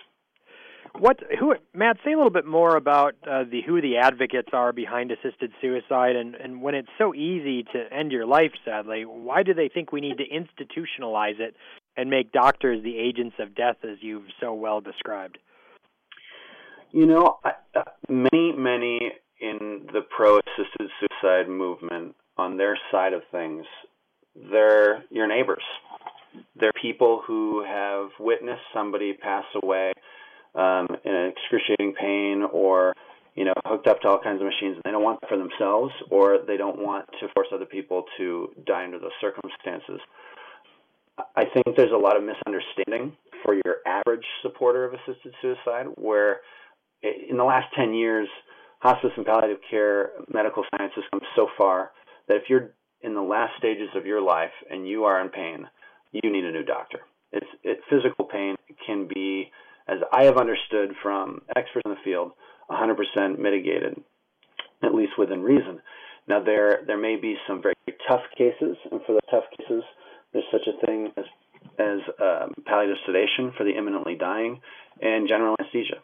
What 0.98 1.20
who 1.38 1.54
Matt 1.74 1.98
say 2.04 2.12
a 2.12 2.16
little 2.16 2.30
bit 2.30 2.46
more 2.46 2.76
about 2.76 3.14
uh, 3.28 3.44
the 3.44 3.62
who 3.66 3.80
the 3.80 3.98
advocates 3.98 4.48
are 4.52 4.72
behind 4.72 5.10
assisted 5.10 5.52
suicide 5.60 6.16
and 6.16 6.34
and 6.34 6.62
when 6.62 6.74
it's 6.74 6.88
so 6.98 7.14
easy 7.14 7.64
to 7.72 7.92
end 7.92 8.12
your 8.12 8.26
life 8.26 8.52
sadly 8.64 9.04
why 9.04 9.42
do 9.42 9.54
they 9.54 9.68
think 9.68 9.92
we 9.92 10.00
need 10.00 10.18
to 10.18 10.24
institutionalize 10.24 11.40
it 11.40 11.54
and 11.96 12.10
make 12.10 12.32
doctors 12.32 12.82
the 12.82 12.98
agents 12.98 13.36
of 13.38 13.54
death, 13.54 13.76
as 13.82 13.98
you've 14.00 14.28
so 14.40 14.52
well 14.52 14.80
described? 14.80 15.38
You 16.92 17.06
know, 17.06 17.38
uh, 17.44 17.82
many, 18.08 18.52
many 18.56 19.12
in 19.40 19.86
the 19.92 20.00
pro 20.14 20.38
assisted 20.38 20.90
suicide 21.00 21.48
movement 21.48 22.14
on 22.38 22.56
their 22.56 22.78
side 22.90 23.12
of 23.12 23.22
things, 23.32 23.64
they're 24.50 25.04
your 25.10 25.26
neighbors. 25.26 25.62
They're 26.54 26.72
people 26.80 27.22
who 27.26 27.64
have 27.64 28.10
witnessed 28.20 28.62
somebody 28.74 29.14
pass 29.14 29.44
away 29.62 29.92
um, 30.56 30.88
in 31.04 31.32
excruciating 31.36 31.94
pain 31.98 32.42
or 32.52 32.94
you 33.34 33.44
know 33.44 33.52
hooked 33.64 33.86
up 33.86 34.00
to 34.00 34.08
all 34.08 34.18
kinds 34.18 34.40
of 34.40 34.46
machines 34.46 34.74
and 34.74 34.82
they 34.84 34.90
don't 34.90 35.02
want 35.02 35.20
that 35.20 35.28
for 35.28 35.36
themselves 35.36 35.92
or 36.10 36.38
they 36.46 36.56
don't 36.56 36.78
want 36.78 37.06
to 37.20 37.28
force 37.34 37.48
other 37.52 37.66
people 37.66 38.04
to 38.16 38.48
die 38.66 38.84
under 38.84 38.98
those 38.98 39.16
circumstances. 39.20 40.00
I 41.34 41.44
think 41.44 41.76
there's 41.76 41.92
a 41.92 41.96
lot 41.96 42.16
of 42.16 42.22
misunderstanding 42.22 43.16
for 43.42 43.54
your 43.54 43.76
average 43.86 44.24
supporter 44.42 44.84
of 44.84 44.92
assisted 44.94 45.32
suicide 45.40 45.86
where 45.94 46.40
in 47.02 47.36
the 47.36 47.44
last 47.44 47.68
10 47.74 47.94
years 47.94 48.28
hospice 48.80 49.12
and 49.16 49.24
palliative 49.24 49.58
care 49.70 50.10
medical 50.32 50.64
science 50.70 50.92
has 50.94 51.04
come 51.10 51.20
so 51.34 51.48
far 51.56 51.92
that 52.28 52.36
if 52.36 52.44
you're 52.48 52.70
in 53.02 53.14
the 53.14 53.22
last 53.22 53.52
stages 53.58 53.88
of 53.94 54.06
your 54.06 54.20
life 54.20 54.52
and 54.70 54.88
you 54.88 55.04
are 55.04 55.20
in 55.20 55.28
pain, 55.28 55.66
you 56.12 56.30
need 56.30 56.44
a 56.44 56.52
new 56.52 56.64
doctor. 56.64 57.00
It's 57.32 57.46
it, 57.62 57.78
physical 57.90 58.24
pain 58.24 58.56
can 58.84 59.08
be, 59.12 59.50
as 59.88 59.98
I 60.12 60.24
have 60.24 60.36
understood 60.36 60.94
from 61.02 61.42
experts 61.56 61.82
in 61.84 61.92
the 61.92 62.04
field, 62.04 62.32
100% 62.70 63.38
mitigated, 63.38 63.96
at 64.82 64.94
least 64.94 65.12
within 65.18 65.42
reason. 65.42 65.80
Now 66.28 66.42
there 66.42 66.82
there 66.86 66.98
may 66.98 67.16
be 67.16 67.36
some 67.46 67.62
very 67.62 67.74
tough 68.08 68.22
cases, 68.36 68.76
and 68.90 69.00
for 69.06 69.12
the 69.12 69.20
tough 69.30 69.44
cases, 69.56 69.84
there's 70.32 70.44
such 70.50 70.66
a 70.66 70.86
thing 70.86 71.12
as 71.16 71.24
as 71.78 71.98
um, 72.20 72.54
palliative 72.64 72.96
sedation 73.06 73.52
for 73.56 73.64
the 73.64 73.76
imminently 73.76 74.16
dying 74.16 74.60
and 75.00 75.28
general 75.28 75.54
anesthesia. 75.60 75.96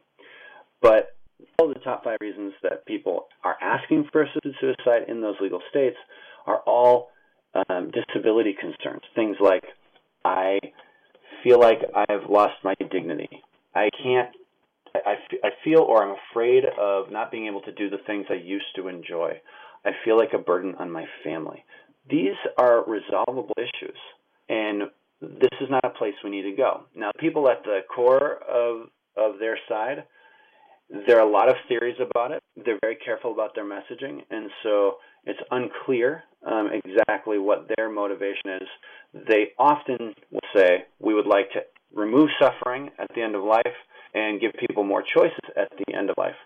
But 0.80 1.16
all 1.58 1.68
the 1.68 1.80
top 1.80 2.04
five 2.04 2.18
reasons 2.20 2.52
that 2.62 2.86
people 2.86 3.26
are 3.44 3.56
asking 3.60 4.08
for 4.12 4.22
assisted 4.22 4.54
suicide 4.60 5.08
in 5.08 5.20
those 5.20 5.36
legal 5.40 5.60
states 5.70 5.96
are 6.46 6.60
all 6.66 7.10
um, 7.68 7.90
disability 7.90 8.54
concerns. 8.58 9.02
Things 9.14 9.36
like, 9.40 9.64
I 10.24 10.58
feel 11.42 11.60
like 11.60 11.78
I've 11.94 12.28
lost 12.28 12.54
my 12.64 12.74
dignity. 12.90 13.28
I 13.74 13.88
can't, 14.02 14.30
I, 14.94 15.14
I 15.44 15.50
feel 15.64 15.80
or 15.80 16.02
I'm 16.02 16.16
afraid 16.30 16.64
of 16.78 17.10
not 17.10 17.30
being 17.30 17.46
able 17.46 17.62
to 17.62 17.72
do 17.72 17.88
the 17.88 17.98
things 18.06 18.26
I 18.30 18.34
used 18.34 18.66
to 18.76 18.88
enjoy. 18.88 19.40
I 19.84 19.90
feel 20.04 20.16
like 20.16 20.32
a 20.34 20.38
burden 20.38 20.74
on 20.78 20.90
my 20.90 21.06
family. 21.24 21.64
These 22.08 22.36
are 22.58 22.84
resolvable 22.84 23.52
issues, 23.56 23.98
and 24.48 24.82
this 25.20 25.50
is 25.60 25.68
not 25.70 25.84
a 25.84 25.90
place 25.90 26.14
we 26.22 26.30
need 26.30 26.42
to 26.42 26.56
go. 26.56 26.84
Now, 26.94 27.10
people 27.18 27.48
at 27.48 27.62
the 27.64 27.80
core 27.94 28.38
of, 28.48 28.88
of 29.16 29.38
their 29.38 29.58
side, 29.68 30.04
there 31.06 31.18
are 31.18 31.26
a 31.26 31.30
lot 31.30 31.48
of 31.48 31.54
theories 31.68 31.96
about 32.00 32.32
it. 32.32 32.42
They're 32.64 32.78
very 32.82 32.96
careful 32.96 33.32
about 33.32 33.54
their 33.54 33.64
messaging, 33.64 34.22
and 34.30 34.50
so 34.62 34.96
it's 35.24 35.40
unclear 35.50 36.24
um, 36.44 36.70
exactly 36.84 37.38
what 37.38 37.70
their 37.76 37.88
motivation 37.88 38.50
is. 38.60 38.68
They 39.14 39.52
often 39.58 40.14
will 40.30 40.40
say, 40.54 40.84
We 40.98 41.14
would 41.14 41.26
like 41.26 41.50
to 41.52 41.60
remove 41.94 42.28
suffering 42.40 42.90
at 42.98 43.10
the 43.14 43.22
end 43.22 43.34
of 43.34 43.42
life 43.42 43.76
and 44.14 44.40
give 44.40 44.52
people 44.58 44.84
more 44.84 45.02
choices 45.02 45.38
at 45.56 45.70
the 45.78 45.94
end 45.94 46.10
of 46.10 46.16
life. 46.18 46.36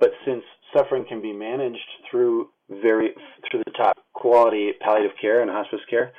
But 0.00 0.10
since 0.26 0.42
suffering 0.76 1.04
can 1.08 1.22
be 1.22 1.32
managed 1.32 1.78
through 2.10 2.48
very 2.68 3.10
through 3.50 3.62
the 3.64 3.72
top 3.72 3.96
quality 4.12 4.72
palliative 4.80 5.16
care 5.20 5.40
and 5.42 5.50
hospice 5.50 5.80
care, 5.88 6.12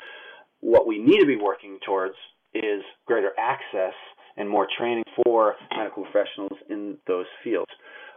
what 0.61 0.87
we 0.87 0.97
need 0.97 1.19
to 1.19 1.25
be 1.25 1.35
working 1.35 1.79
towards 1.85 2.15
is 2.53 2.81
greater 3.05 3.31
access 3.37 3.93
and 4.37 4.49
more 4.49 4.67
training 4.77 5.03
for 5.23 5.55
medical 5.75 6.03
professionals 6.03 6.57
in 6.69 6.97
those 7.07 7.25
fields. 7.43 7.71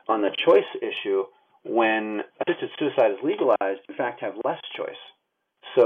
On 0.08 0.22
the 0.22 0.30
choice 0.46 0.64
issue, 0.80 1.24
when 1.64 2.20
assisted 2.46 2.70
suicide 2.78 3.10
is 3.10 3.18
legalized, 3.22 3.80
in 3.88 3.94
fact, 3.96 4.20
have 4.20 4.34
less 4.44 4.60
choice. 4.76 4.96
So 5.76 5.84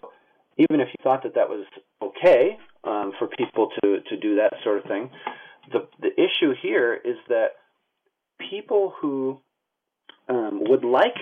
even 0.58 0.80
if 0.80 0.88
you 0.88 1.02
thought 1.02 1.22
that 1.24 1.34
that 1.34 1.48
was 1.48 1.66
okay 2.02 2.58
um, 2.84 3.12
for 3.18 3.28
people 3.28 3.68
to, 3.82 4.00
to 4.08 4.16
do 4.16 4.36
that 4.36 4.52
sort 4.64 4.78
of 4.78 4.84
thing, 4.84 5.10
the, 5.72 5.86
the 6.00 6.12
issue 6.14 6.54
here 6.60 6.94
is 6.94 7.16
that 7.28 7.52
people 8.50 8.92
who 9.00 9.40
um, 10.28 10.60
would 10.68 10.84
like 10.84 11.16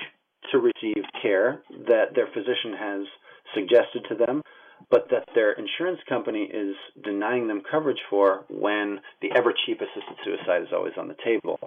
to 0.52 0.58
receive 0.58 1.04
care 1.20 1.62
that 1.88 2.14
their 2.14 2.26
physician 2.26 2.74
has 2.78 3.06
suggested 3.54 4.04
to 4.08 4.14
them 4.14 4.42
but 4.90 5.08
that 5.10 5.24
their 5.34 5.52
insurance 5.52 6.00
company 6.08 6.44
is 6.44 6.74
denying 7.04 7.48
them 7.48 7.62
coverage 7.70 8.00
for 8.08 8.44
when 8.48 9.00
the 9.20 9.28
ever 9.36 9.52
cheap 9.66 9.80
assisted 9.80 10.16
suicide 10.24 10.62
is 10.62 10.68
always 10.72 10.94
on 10.96 11.08
the 11.08 11.16
table. 11.24 11.58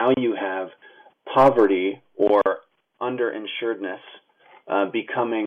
Now 0.00 0.12
you 0.16 0.34
have 0.38 0.68
poverty 1.32 2.02
or 2.16 2.42
underinsuredness 3.00 4.00
uh, 4.68 4.86
becoming 4.90 5.46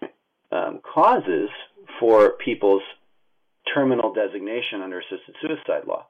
um, 0.52 0.80
causes 0.94 1.50
for 2.00 2.34
people's 2.44 2.84
terminal 3.74 4.14
designation 4.14 4.82
under 4.82 5.00
assisted 5.00 5.36
suicide 5.42 5.88
law. 5.88 6.06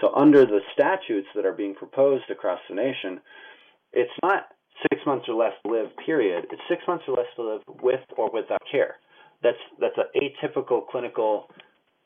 So, 0.00 0.12
under 0.14 0.46
the 0.46 0.60
statutes 0.72 1.28
that 1.34 1.44
are 1.44 1.52
being 1.52 1.74
proposed 1.74 2.30
across 2.30 2.60
the 2.68 2.74
nation, 2.74 3.20
it's 3.92 4.10
not 4.22 4.48
six 4.90 5.04
months 5.06 5.26
or 5.28 5.34
less 5.34 5.52
to 5.64 5.72
live, 5.72 5.88
period. 6.04 6.46
It's 6.50 6.62
six 6.68 6.82
months 6.88 7.04
or 7.06 7.16
less 7.16 7.26
to 7.36 7.42
live 7.42 7.62
with 7.82 8.00
or 8.16 8.30
without 8.32 8.62
care 8.70 8.96
that's 9.42 9.58
that's 9.80 9.96
an 9.98 10.06
atypical 10.16 10.86
clinical 10.88 11.48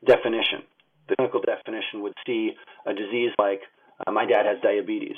definition. 0.05 0.65
The 1.09 1.17
clinical 1.17 1.41
definition 1.41 2.03
would 2.03 2.15
see 2.27 2.53
a 2.87 2.93
disease 2.93 3.31
like 3.39 3.61
uh, 4.07 4.13
my 4.13 4.27
dad 4.27 4.47
has 4.47 4.61
diabetes. 4.63 5.17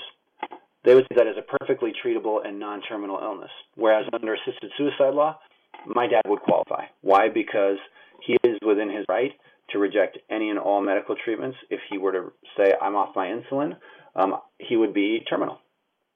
They 0.85 0.95
would 0.95 1.05
see 1.05 1.17
that 1.17 1.27
as 1.27 1.37
a 1.37 1.59
perfectly 1.59 1.93
treatable 1.93 2.47
and 2.47 2.59
non-terminal 2.59 3.19
illness. 3.23 3.51
Whereas 3.75 4.07
under 4.13 4.35
assisted 4.35 4.71
suicide 4.77 5.15
law, 5.15 5.39
my 5.87 6.07
dad 6.07 6.23
would 6.27 6.41
qualify. 6.41 6.85
Why? 7.01 7.29
Because 7.29 7.79
he 8.25 8.37
is 8.45 8.59
within 8.65 8.89
his 8.91 9.05
right 9.09 9.33
to 9.71 9.79
reject 9.79 10.19
any 10.31 10.51
and 10.51 10.59
all 10.59 10.81
medical 10.81 11.17
treatments. 11.25 11.59
If 11.71 11.81
he 11.91 11.99
were 11.99 12.13
to 12.13 12.33
say, 12.57 12.75
"I'm 12.81 12.97
off 12.97 13.17
my 13.17 13.27
insulin," 13.27 13.77
um, 14.17 14.39
he 14.59 14.77
would 14.77 14.95
be 14.95 15.25
terminal. 15.29 15.59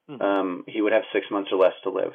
Hmm. 0.07 0.21
Um, 0.21 0.63
he 0.67 0.81
would 0.81 0.93
have 0.93 1.03
six 1.13 1.25
months 1.31 1.51
or 1.51 1.57
less 1.57 1.73
to 1.83 1.89
live, 1.89 2.13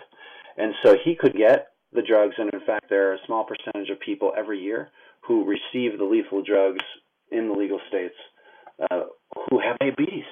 and 0.57 0.75
so 0.85 0.97
he 1.04 1.14
could 1.14 1.35
get 1.35 1.68
the 1.92 2.02
drugs, 2.02 2.35
and 2.38 2.50
in 2.52 2.61
fact, 2.61 2.87
there 2.90 3.11
are 3.11 3.14
a 3.14 3.26
small 3.26 3.45
percentage 3.45 3.90
of 3.90 3.99
people 4.00 4.33
every 4.37 4.61
year 4.61 4.90
who 5.26 5.45
receive 5.45 5.99
the 5.99 6.04
lethal 6.04 6.42
drugs 6.42 6.85
in 7.30 7.49
the 7.49 7.54
legal 7.54 7.80
states 7.88 8.14
uh, 8.90 9.04
who 9.50 9.61
have 9.61 9.78
diabetes, 9.78 10.25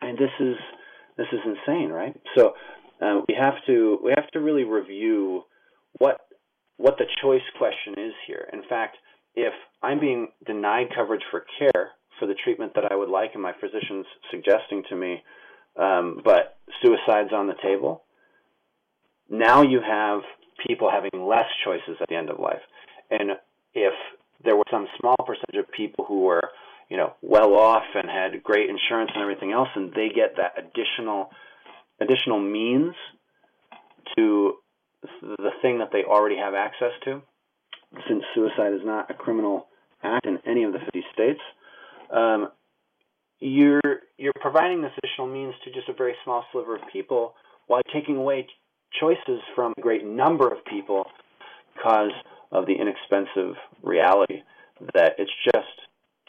and 0.00 0.18
this 0.18 0.30
is 0.40 0.56
this 1.16 1.26
is 1.32 1.40
insane, 1.44 1.90
right? 1.90 2.14
So 2.36 2.54
uh, 3.00 3.20
we 3.28 3.34
have 3.38 3.54
to 3.66 3.98
we 4.04 4.12
have 4.16 4.28
to 4.32 4.40
really 4.40 4.64
review 4.64 5.42
what 5.98 6.18
what 6.76 6.98
the 6.98 7.06
choice 7.22 7.42
question 7.58 7.94
is 7.96 8.12
here. 8.26 8.48
In 8.52 8.62
fact, 8.68 8.96
if 9.36 9.52
I'm 9.82 10.00
being 10.00 10.28
denied 10.46 10.86
coverage 10.94 11.22
for 11.30 11.44
care 11.58 11.90
for 12.18 12.26
the 12.26 12.34
treatment 12.42 12.72
that 12.74 12.90
I 12.90 12.96
would 12.96 13.10
like, 13.10 13.32
and 13.34 13.42
my 13.42 13.52
physician's 13.60 14.06
suggesting 14.30 14.82
to 14.88 14.96
me, 14.96 15.22
um, 15.78 16.22
but 16.24 16.56
suicide's 16.82 17.32
on 17.32 17.46
the 17.46 17.54
table, 17.62 18.02
now 19.28 19.62
you 19.62 19.80
have 19.86 20.20
people 20.66 20.90
having 20.90 21.26
less 21.26 21.46
choices 21.64 21.96
at 22.00 22.08
the 22.08 22.16
end 22.16 22.30
of 22.30 22.38
life. 22.38 22.62
And 23.10 23.32
if 23.74 23.92
there 24.42 24.56
were 24.56 24.64
some 24.70 24.86
small 24.98 25.16
percentage 25.26 25.60
of 25.60 25.70
people 25.70 26.06
who 26.06 26.22
were, 26.22 26.50
you 26.88 26.96
know, 26.96 27.12
well 27.20 27.54
off 27.54 27.84
and 27.94 28.08
had 28.08 28.42
great 28.42 28.70
insurance 28.70 29.10
and 29.14 29.22
everything 29.22 29.52
else, 29.52 29.68
and 29.74 29.92
they 29.92 30.08
get 30.08 30.36
that 30.38 30.54
additional 30.56 31.30
additional 32.00 32.38
means 32.40 32.94
to 34.16 34.54
the 35.22 35.50
thing 35.62 35.78
that 35.78 35.88
they 35.92 36.04
already 36.04 36.36
have 36.36 36.54
access 36.54 36.92
to, 37.04 37.22
since 38.08 38.22
suicide 38.34 38.72
is 38.72 38.80
not 38.84 39.10
a 39.10 39.14
criminal 39.14 39.66
act 40.02 40.26
in 40.26 40.38
any 40.46 40.64
of 40.64 40.72
the 40.72 40.78
50 40.78 41.04
states, 41.12 41.40
um, 42.10 42.48
you're 43.38 43.80
you're 44.16 44.32
providing 44.40 44.82
this 44.82 44.92
additional 44.98 45.26
means 45.26 45.54
to 45.64 45.72
just 45.72 45.88
a 45.88 45.92
very 45.92 46.14
small 46.24 46.44
sliver 46.52 46.76
of 46.76 46.82
people 46.92 47.34
while 47.66 47.82
taking 47.92 48.16
away 48.16 48.46
choices 48.98 49.40
from 49.54 49.74
a 49.76 49.80
great 49.80 50.04
number 50.04 50.48
of 50.48 50.64
people 50.64 51.04
because 51.74 52.12
of 52.52 52.66
the 52.66 52.72
inexpensive 52.72 53.54
reality 53.82 54.42
that 54.94 55.12
it's 55.18 55.30
just 55.44 55.66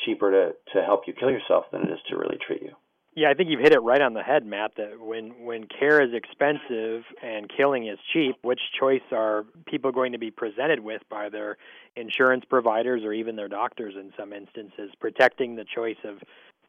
cheaper 0.06 0.32
to, 0.32 0.74
to 0.74 0.84
help 0.84 1.02
you 1.08 1.14
kill 1.14 1.30
yourself 1.30 1.66
than 1.72 1.84
it 1.84 1.92
is 1.92 2.00
to 2.10 2.18
really 2.18 2.38
treat 2.46 2.62
you. 2.62 2.72
Yeah, 3.18 3.32
I 3.32 3.34
think 3.34 3.50
you've 3.50 3.62
hit 3.62 3.74
it 3.74 3.80
right 3.80 4.00
on 4.00 4.14
the 4.14 4.22
head, 4.22 4.46
Matt. 4.46 4.74
That 4.78 5.00
when 5.00 5.44
when 5.44 5.66
care 5.66 6.04
is 6.04 6.14
expensive 6.14 7.04
and 7.24 7.50
killing 7.50 7.88
is 7.88 7.98
cheap, 8.14 8.36
which 8.44 8.62
choice 8.80 9.02
are 9.12 9.44
people 9.66 9.92
going 9.92 10.12
to 10.12 10.20
be 10.20 10.30
presented 10.30 10.82
with 10.82 11.02
by 11.10 11.30
their 11.30 11.58
insurance 11.96 12.46
providers 12.48 13.02
or 13.04 13.14
even 13.14 13.36
their 13.36 13.48
doctors 13.48 13.96
in 13.96 14.14
some 14.16 14.34
instances? 14.34 14.92
Protecting 15.00 15.56
the 15.56 15.66
choice 15.66 15.98
of 16.04 16.20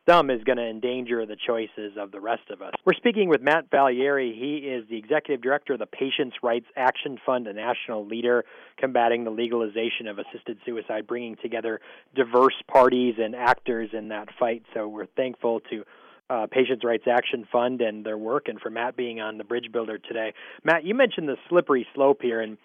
some 0.09 0.31
is 0.31 0.43
going 0.43 0.57
to 0.57 0.67
endanger 0.67 1.27
the 1.27 1.37
choices 1.37 1.99
of 1.99 2.13
the 2.13 2.21
rest 2.21 2.49
of 2.49 2.63
us. 2.63 2.73
We're 2.87 2.95
speaking 2.95 3.29
with 3.29 3.43
Matt 3.43 3.71
Vallière. 3.71 4.35
He 4.35 4.57
is 4.57 4.89
the 4.89 4.97
executive 4.97 5.43
director 5.43 5.75
of 5.75 5.81
the 5.81 5.87
Patients' 5.87 6.37
Rights 6.43 6.65
Action 6.77 7.19
Fund, 7.27 7.47
a 7.47 7.53
national 7.53 8.07
leader 8.07 8.47
combating 8.79 9.25
the 9.25 9.31
legalization 9.31 10.07
of 10.09 10.19
assisted 10.19 10.57
suicide, 10.65 11.07
bringing 11.07 11.37
together 11.37 11.83
diverse 12.15 12.57
parties 12.69 13.17
and 13.19 13.37
actors 13.37 13.91
in 13.93 14.09
that 14.09 14.29
fight. 14.41 14.63
So 14.73 14.89
we're 14.89 15.05
thankful 15.15 15.61
to 15.69 15.85
uh, 16.31 16.47
Patients' 16.51 16.85
Rights 16.85 17.05
Action 17.11 17.47
Fund 17.51 17.81
and 17.81 18.05
their 18.05 18.19
work, 18.19 18.49
and 18.49 18.61
for 18.61 18.71
Matt 18.71 18.97
being 18.97 19.21
on 19.21 19.39
the 19.39 19.45
Bridge 19.45 19.71
Builder 19.73 19.99
today. 19.99 20.35
Matt, 20.65 20.85
you 20.85 20.95
mentioned 20.95 21.29
the 21.29 21.37
slippery 21.49 21.87
slope 21.95 22.21
here, 22.23 22.41
and 22.41 22.59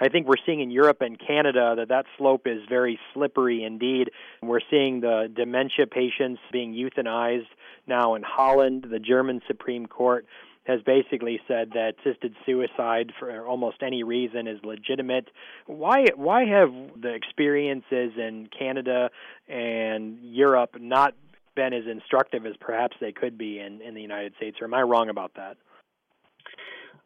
I 0.00 0.08
think 0.08 0.26
we're 0.26 0.36
seeing 0.46 0.60
in 0.60 0.70
Europe 0.70 0.98
and 1.00 1.18
Canada 1.18 1.74
that 1.76 1.88
that 1.88 2.06
slope 2.16 2.46
is 2.46 2.60
very 2.68 2.98
slippery 3.14 3.64
indeed. 3.64 4.10
We're 4.42 4.60
seeing 4.70 5.00
the 5.00 5.30
dementia 5.34 5.86
patients 5.86 6.40
being 6.52 6.72
euthanized 6.72 7.48
now 7.86 8.14
in 8.14 8.22
Holland. 8.22 8.86
The 8.90 9.00
German 9.00 9.40
Supreme 9.46 9.86
Court 9.86 10.26
has 10.68 10.82
basically 10.82 11.40
said 11.48 11.70
that 11.72 11.94
assisted 12.04 12.34
suicide 12.44 13.10
for 13.18 13.46
almost 13.46 13.78
any 13.82 14.02
reason 14.02 14.46
is 14.46 14.58
legitimate. 14.62 15.28
Why 15.66 16.04
why 16.14 16.44
have 16.44 16.70
the 17.00 17.14
experiences 17.14 18.12
in 18.18 18.50
Canada 18.56 19.10
and 19.48 20.18
Europe 20.20 20.76
not 20.78 21.14
been 21.58 21.74
as 21.74 21.82
instructive 21.90 22.46
as 22.46 22.52
perhaps 22.60 22.96
they 23.00 23.10
could 23.10 23.36
be 23.36 23.58
in, 23.58 23.82
in 23.82 23.92
the 23.92 24.00
United 24.00 24.32
States, 24.36 24.58
or 24.60 24.66
am 24.66 24.74
I 24.74 24.82
wrong 24.82 25.08
about 25.08 25.32
that? 25.34 25.56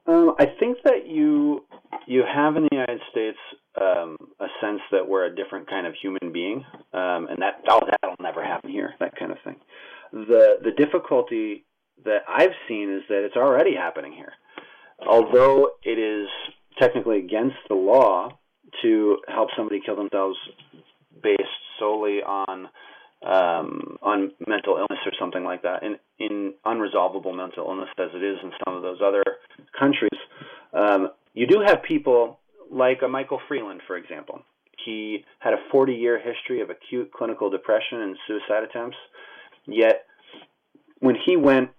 Um, 0.07 0.35
I 0.39 0.45
think 0.61 0.77
that 0.85 1.07
you 1.07 1.65
you 2.07 2.23
have 2.23 2.57
in 2.57 2.65
the 2.65 2.69
United 2.73 3.01
States 3.11 3.39
um, 3.81 4.19
a 4.41 4.49
sense 4.61 4.81
that 4.91 5.09
we're 5.09 5.25
a 5.25 5.35
different 5.35 5.71
kind 5.71 5.87
of 5.87 5.95
human 5.95 6.33
being, 6.33 6.65
um, 6.93 7.29
and 7.31 7.41
that 7.41 7.63
oh, 7.71 7.81
that'll 7.81 8.17
never 8.21 8.45
happen 8.45 8.71
here, 8.71 8.91
that 9.01 9.17
kind 9.17 9.33
of 9.33 9.39
thing. 9.43 9.57
The 10.13 10.57
the 10.63 10.73
difficulty 10.77 11.65
that 12.05 12.23
I've 12.29 12.55
seen 12.69 12.93
is 12.93 13.05
that 13.09 13.25
it's 13.25 13.37
already 13.37 13.75
happening 13.75 14.13
here. 14.13 14.33
Although 15.07 15.71
it 15.83 15.99
is 15.99 16.29
technically 16.79 17.19
against 17.19 17.57
the 17.69 17.75
law 17.75 18.37
to 18.83 19.19
help 19.29 19.49
somebody 19.57 19.81
kill 19.85 19.97
themselves 19.97 20.37
based 21.23 21.43
solely 21.79 22.19
on 22.23 22.69
um, 23.25 23.99
on 24.03 24.33
mental 24.47 24.77
illness 24.77 24.99
or 25.07 25.13
something 25.19 25.45
like 25.45 25.63
that, 25.63 25.83
in, 25.83 25.97
in 26.19 26.55
unresolvable 26.67 27.37
mental 27.37 27.67
illness 27.69 27.89
as 27.99 28.11
it 28.15 28.23
is 28.23 28.39
in 28.43 28.51
some 28.65 28.77
of 28.77 28.83
those 28.83 28.99
other 29.05 29.23
countries, 29.79 30.21
um, 30.73 31.09
you 31.35 31.47
do 31.47 31.63
have 31.65 31.83
people 31.83 32.41
like 32.71 33.01
a 33.05 33.09
Michael 33.09 33.41
Freeland, 33.49 33.81
for 33.87 33.97
example. 33.97 34.43
He 34.85 35.25
had 35.39 35.53
a 35.53 35.59
40 35.71 35.95
year 35.95 36.19
history 36.19 36.61
of 36.61 36.71
acute 36.71 37.13
clinical 37.13 37.51
depression 37.51 38.01
and 38.01 38.17
suicide 38.27 38.65
attempts, 38.65 38.97
yet 39.67 40.07
when 40.99 41.17
he 41.27 41.37
went 41.37 41.71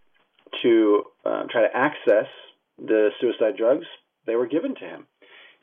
to 0.61 1.03
uh, 1.25 1.43
try 1.51 1.61
to 1.61 1.75
access 1.75 2.27
the 2.77 3.09
suicide 3.19 3.57
drugs, 3.57 3.85
they 4.25 4.35
were 4.35 4.47
given 4.47 4.75
to 4.75 4.81
him. 4.81 5.07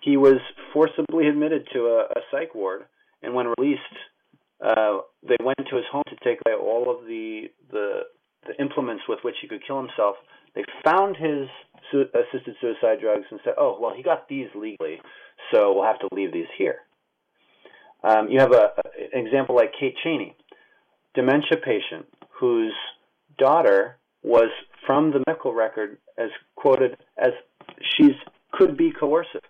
He 0.00 0.16
was 0.16 0.40
forcibly 0.72 1.28
admitted 1.28 1.68
to 1.72 1.80
a, 1.86 2.00
a 2.16 2.20
psych 2.30 2.54
ward, 2.54 2.82
and 3.22 3.34
when 3.34 3.52
released, 3.58 3.80
uh, 4.64 4.98
they 5.22 5.36
went 5.42 5.58
to 5.70 5.76
his 5.76 5.84
home 5.90 6.02
to 6.08 6.16
take 6.24 6.38
away 6.46 6.54
all 6.54 6.90
of 6.90 7.06
the, 7.06 7.50
the 7.70 8.00
the 8.46 8.58
implements 8.58 9.02
with 9.06 9.18
which 9.22 9.34
he 9.42 9.48
could 9.48 9.60
kill 9.66 9.78
himself. 9.78 10.16
They 10.54 10.64
found 10.82 11.16
his 11.16 11.46
su- 11.92 12.08
assisted 12.14 12.56
suicide 12.60 13.00
drugs 13.00 13.26
and 13.30 13.40
said, 13.44 13.54
"Oh, 13.58 13.78
well, 13.80 13.94
he 13.94 14.02
got 14.02 14.28
these 14.28 14.48
legally, 14.54 15.00
so 15.52 15.74
we'll 15.74 15.84
have 15.84 16.00
to 16.00 16.08
leave 16.12 16.32
these 16.32 16.48
here." 16.56 16.78
Um, 18.02 18.28
you 18.28 18.40
have 18.40 18.52
a, 18.52 18.72
an 19.12 19.26
example 19.26 19.54
like 19.54 19.72
Kate 19.78 19.94
Cheney, 20.02 20.34
dementia 21.14 21.58
patient 21.62 22.06
whose 22.30 22.72
daughter 23.38 23.98
was 24.22 24.50
from 24.86 25.12
the 25.12 25.22
medical 25.26 25.52
record 25.52 25.98
as 26.18 26.30
quoted 26.56 26.96
as 27.18 27.30
she's 27.96 28.16
could 28.52 28.76
be 28.76 28.90
coercive, 28.90 29.42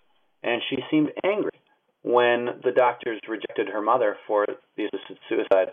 and 0.42 0.60
she 0.68 0.76
seemed 0.90 1.10
angry 1.24 1.59
when 2.02 2.60
the 2.64 2.72
doctors 2.74 3.20
rejected 3.28 3.68
her 3.68 3.82
mother 3.82 4.16
for 4.26 4.46
the 4.76 4.84
assisted 4.84 5.18
suicide. 5.28 5.72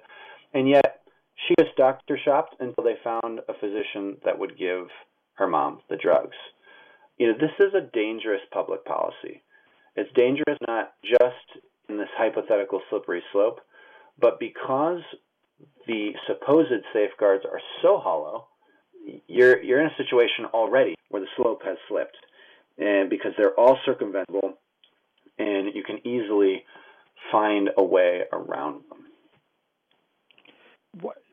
And 0.54 0.68
yet, 0.68 1.02
she 1.48 1.56
just 1.60 1.76
doctor 1.78 2.20
shopped 2.24 2.56
until 2.60 2.84
they 2.84 2.96
found 3.04 3.40
a 3.48 3.54
physician 3.54 4.18
that 4.26 4.38
would 4.38 4.58
give 4.58 4.88
her 5.36 5.48
mom 5.48 5.80
the 5.90 5.98
drugs. 5.98 6.36
You 7.18 7.28
know, 7.28 7.34
this 7.34 7.52
is 7.60 7.74
a 7.74 7.90
dangerous 7.94 8.42
public 8.52 8.86
policy. 8.86 9.42
It's 9.96 10.12
dangerous 10.14 10.60
not 10.68 10.94
just 11.04 11.64
in 11.90 11.98
this 11.98 12.10
hypothetical 12.18 12.82
slippery 12.90 13.24
slope, 13.32 13.60
but 14.20 14.40
because 14.40 15.02
the 15.88 16.12
supposed 16.28 16.84
safeguards 16.94 17.46
are 17.46 17.62
so 17.82 17.98
hollow, 17.98 18.48
you're 19.28 19.62
you're 19.64 19.80
in 19.82 19.88
a 19.88 19.98
situation 19.98 20.46
already 20.54 20.96
where 21.10 21.22
the 21.22 21.28
slope 21.38 21.62
has 21.64 21.78
slipped, 21.88 22.18
and 22.78 23.10
because 23.10 23.32
they're 23.38 23.58
all 23.58 23.78
circumventable, 23.88 24.54
and 25.38 25.74
you 25.74 25.84
can 25.84 26.06
easily 26.08 26.64
find 27.32 27.70
a 27.78 27.84
way 27.84 28.22
around 28.32 28.82
them. 28.90 28.98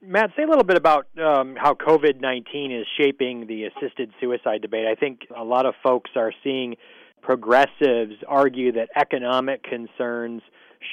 Matt, 0.02 0.30
say 0.36 0.42
a 0.42 0.46
little 0.46 0.64
bit 0.64 0.76
about 0.76 1.06
um, 1.18 1.56
how 1.56 1.72
COVID 1.74 2.20
19 2.20 2.72
is 2.72 2.86
shaping 2.98 3.46
the 3.46 3.64
assisted 3.64 4.10
suicide 4.20 4.60
debate. 4.60 4.86
I 4.86 4.94
think 4.94 5.20
a 5.34 5.44
lot 5.44 5.64
of 5.64 5.74
folks 5.82 6.10
are 6.16 6.32
seeing 6.42 6.76
progressives 7.22 8.12
argue 8.28 8.72
that 8.72 8.90
economic 8.96 9.62
concerns 9.62 10.42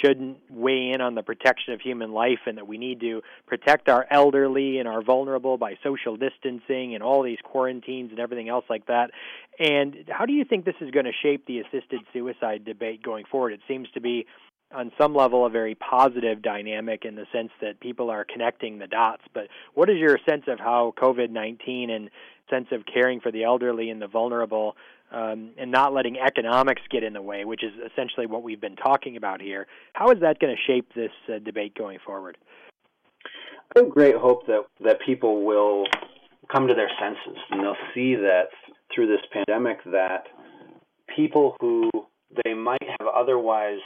shouldn't 0.04 0.38
weigh 0.50 0.92
in 0.94 1.02
on 1.02 1.16
the 1.16 1.24
protection 1.24 1.74
of 1.74 1.82
human 1.82 2.12
life 2.12 2.40
and 2.46 2.58
that 2.58 2.68
we 2.68 2.78
need 2.78 3.00
to 3.02 3.22
protect 3.48 3.90
our 3.90 4.06
elderly 4.10 4.80
and 4.80 4.88
our 4.88 5.02
vulnerable 5.02 5.58
by 5.58 5.78
social 5.84 6.18
distancing 6.18 6.96
and 6.96 7.04
all 7.04 7.24
these 7.24 7.40
quarantines 7.44 8.12
and 8.12 8.20
everything 8.20 8.50
else 8.50 8.66
like 8.70 8.86
that. 8.88 9.12
And 9.60 9.96
how 10.10 10.26
do 10.26 10.34
you 10.34 10.46
think 10.46 10.66
this 10.66 10.76
is 10.82 10.92
going 10.92 11.06
to 11.06 11.12
shape 11.22 11.46
the 11.46 11.60
assisted 11.60 12.02
suicide 12.14 12.66
debate 12.66 13.04
going 13.04 13.26
forward? 13.26 13.54
It 13.54 13.62
seems 13.68 13.88
to 13.94 14.02
be 14.02 14.26
on 14.74 14.92
some 15.00 15.14
level 15.14 15.46
a 15.46 15.50
very 15.50 15.76
positive 15.76 16.42
dynamic 16.42 17.04
in 17.04 17.16
the 17.16 17.26
sense 17.34 17.52
that 17.62 17.80
people 17.80 18.10
are 18.10 18.26
connecting 18.26 18.80
the 18.80 18.88
dots. 18.88 19.24
But 19.34 19.48
what 19.74 19.90
is 19.90 19.98
your 19.98 20.18
sense 20.30 20.44
of 20.48 20.60
how 20.60 20.94
COVID 20.98 21.30
19 21.30 21.90
and 21.90 22.10
sense 22.50 22.68
of 22.72 22.84
caring 22.86 23.20
for 23.20 23.32
the 23.32 23.44
elderly 23.44 23.90
and 23.90 24.02
the 24.02 24.08
vulnerable 24.08 24.76
um, 25.12 25.52
and 25.58 25.72
not 25.72 25.94
letting 25.94 26.18
economics 26.20 26.82
get 26.90 27.04
in 27.04 27.14
the 27.14 27.22
way, 27.22 27.46
which 27.46 27.64
is 27.64 27.72
essentially 27.92 28.26
what 28.26 28.44
we've 28.44 28.62
been 28.62 28.76
talking 28.76 29.18
about 29.18 29.42
here, 29.42 29.68
how 29.94 30.10
is 30.12 30.20
that 30.22 30.40
going 30.40 30.56
to 30.56 30.62
shape 30.72 30.88
this 30.96 31.12
uh, 31.30 31.40
debate 31.40 31.76
going 31.76 32.00
forward? 32.06 32.38
I 33.76 33.80
have 33.80 33.90
great 33.90 34.16
hope 34.16 34.48
that, 34.48 34.66
that 34.84 35.00
people 35.06 35.46
will 35.46 35.86
come 36.52 36.68
to 36.68 36.74
their 36.74 36.90
senses 37.00 37.42
and 37.50 37.62
they'll 37.62 37.76
see 37.94 38.16
that 38.16 38.50
through 38.94 39.08
this 39.08 39.22
pandemic 39.32 39.84
that 39.86 40.28
people 41.16 41.56
who 41.62 41.90
they 42.44 42.54
might 42.54 42.84
have 43.00 43.08
otherwise 43.14 43.80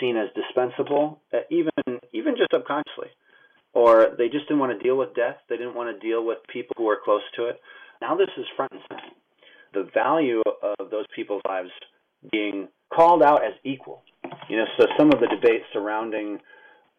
seen 0.00 0.16
as 0.16 0.28
dispensable, 0.34 1.20
uh, 1.32 1.38
even 1.50 1.70
even 2.12 2.36
just 2.36 2.50
subconsciously, 2.52 3.08
or 3.72 4.14
they 4.18 4.28
just 4.28 4.46
didn't 4.46 4.60
want 4.60 4.76
to 4.76 4.82
deal 4.82 4.96
with 4.96 5.14
death. 5.14 5.36
They 5.48 5.56
didn't 5.56 5.74
want 5.74 5.94
to 5.94 6.06
deal 6.06 6.24
with 6.24 6.38
people 6.52 6.74
who 6.76 6.84
were 6.84 7.00
close 7.02 7.22
to 7.36 7.46
it. 7.46 7.60
Now 8.00 8.16
this 8.16 8.28
is 8.36 8.44
front 8.56 8.72
and 8.72 8.80
center. 8.88 9.02
The 9.74 9.88
value 9.92 10.42
of 10.78 10.90
those 10.90 11.06
people's 11.14 11.42
lives 11.46 11.70
being 12.30 12.68
called 12.94 13.22
out 13.22 13.44
as 13.44 13.52
equal. 13.64 14.02
You 14.48 14.58
know, 14.58 14.64
so 14.78 14.86
some 14.96 15.08
of 15.12 15.20
the 15.20 15.26
debate 15.26 15.62
surrounding 15.72 16.38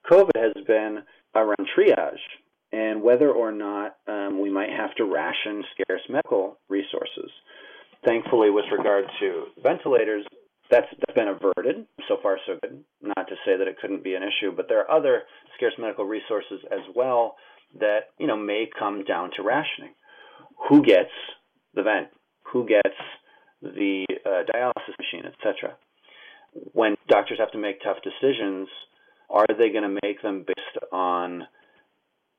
COVID 0.09 0.37
has 0.37 0.53
been 0.67 1.03
around 1.33 1.67
triage 1.75 2.19
and 2.71 3.01
whether 3.01 3.31
or 3.31 3.51
not 3.51 3.95
um, 4.07 4.39
we 4.41 4.49
might 4.49 4.69
have 4.69 4.93
to 4.95 5.05
ration 5.05 5.63
scarce 5.73 6.01
medical 6.09 6.57
resources. 6.69 7.31
Thankfully, 8.05 8.49
with 8.51 8.65
regard 8.71 9.05
to 9.19 9.45
ventilators, 9.63 10.25
that's, 10.69 10.87
been 11.15 11.27
averted. 11.29 11.85
So 12.09 12.17
far, 12.21 12.37
so 12.45 12.57
good. 12.61 12.83
Not 13.01 13.27
to 13.29 13.35
say 13.45 13.57
that 13.57 13.67
it 13.67 13.77
couldn't 13.79 14.03
be 14.03 14.15
an 14.15 14.23
issue, 14.23 14.51
but 14.53 14.67
there 14.67 14.79
are 14.81 14.91
other 14.91 15.23
scarce 15.55 15.73
medical 15.79 16.05
resources 16.05 16.59
as 16.71 16.81
well 16.93 17.35
that 17.79 18.09
you 18.19 18.27
know 18.27 18.35
may 18.35 18.67
come 18.77 19.05
down 19.05 19.31
to 19.37 19.43
rationing. 19.43 19.93
Who 20.69 20.83
gets 20.83 21.11
the 21.73 21.83
vent? 21.83 22.07
Who 22.51 22.67
gets 22.67 22.95
the 23.61 24.05
uh, 24.25 24.43
dialysis 24.53 24.95
machine, 24.99 25.25
etc. 25.25 25.75
When 26.73 26.95
doctors 27.09 27.39
have 27.39 27.51
to 27.51 27.57
make 27.57 27.81
tough 27.81 27.97
decisions, 28.03 28.67
are 29.29 29.45
they 29.47 29.69
going 29.69 29.83
to 29.83 29.99
make 30.03 30.21
them 30.21 30.45
based 30.47 30.85
on 30.91 31.47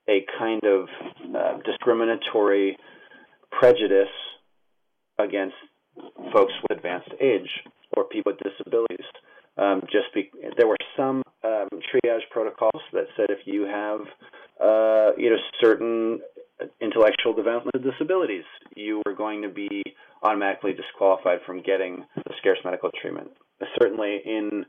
a 0.08 0.24
kind 0.38 0.62
of 0.64 0.88
uh, 1.34 1.58
discriminatory 1.64 2.76
prejudice 3.50 4.12
against 5.18 5.54
folks 6.32 6.52
with 6.62 6.76
advanced 6.76 7.10
age 7.20 7.48
or 7.96 8.04
people 8.04 8.32
with 8.32 8.40
disabilities. 8.40 9.06
Um, 9.56 9.82
just 9.90 10.12
be, 10.14 10.30
there 10.56 10.66
were 10.66 10.76
some 10.96 11.22
um, 11.42 11.68
triage 11.72 12.28
protocols 12.30 12.82
that 12.92 13.06
said 13.16 13.26
if 13.30 13.46
you 13.46 13.62
have 13.62 14.00
uh, 14.60 15.16
you 15.16 15.30
know 15.30 15.36
certain 15.62 16.20
intellectual 16.96 17.34
developmental 17.34 17.90
disabilities, 17.90 18.44
you 18.74 19.02
are 19.06 19.12
going 19.12 19.42
to 19.42 19.48
be 19.48 19.82
automatically 20.22 20.72
disqualified 20.72 21.38
from 21.44 21.62
getting 21.62 22.04
the 22.16 22.32
scarce 22.38 22.58
medical 22.64 22.90
treatment. 23.00 23.28
Certainly 23.78 24.22
in 24.24 24.64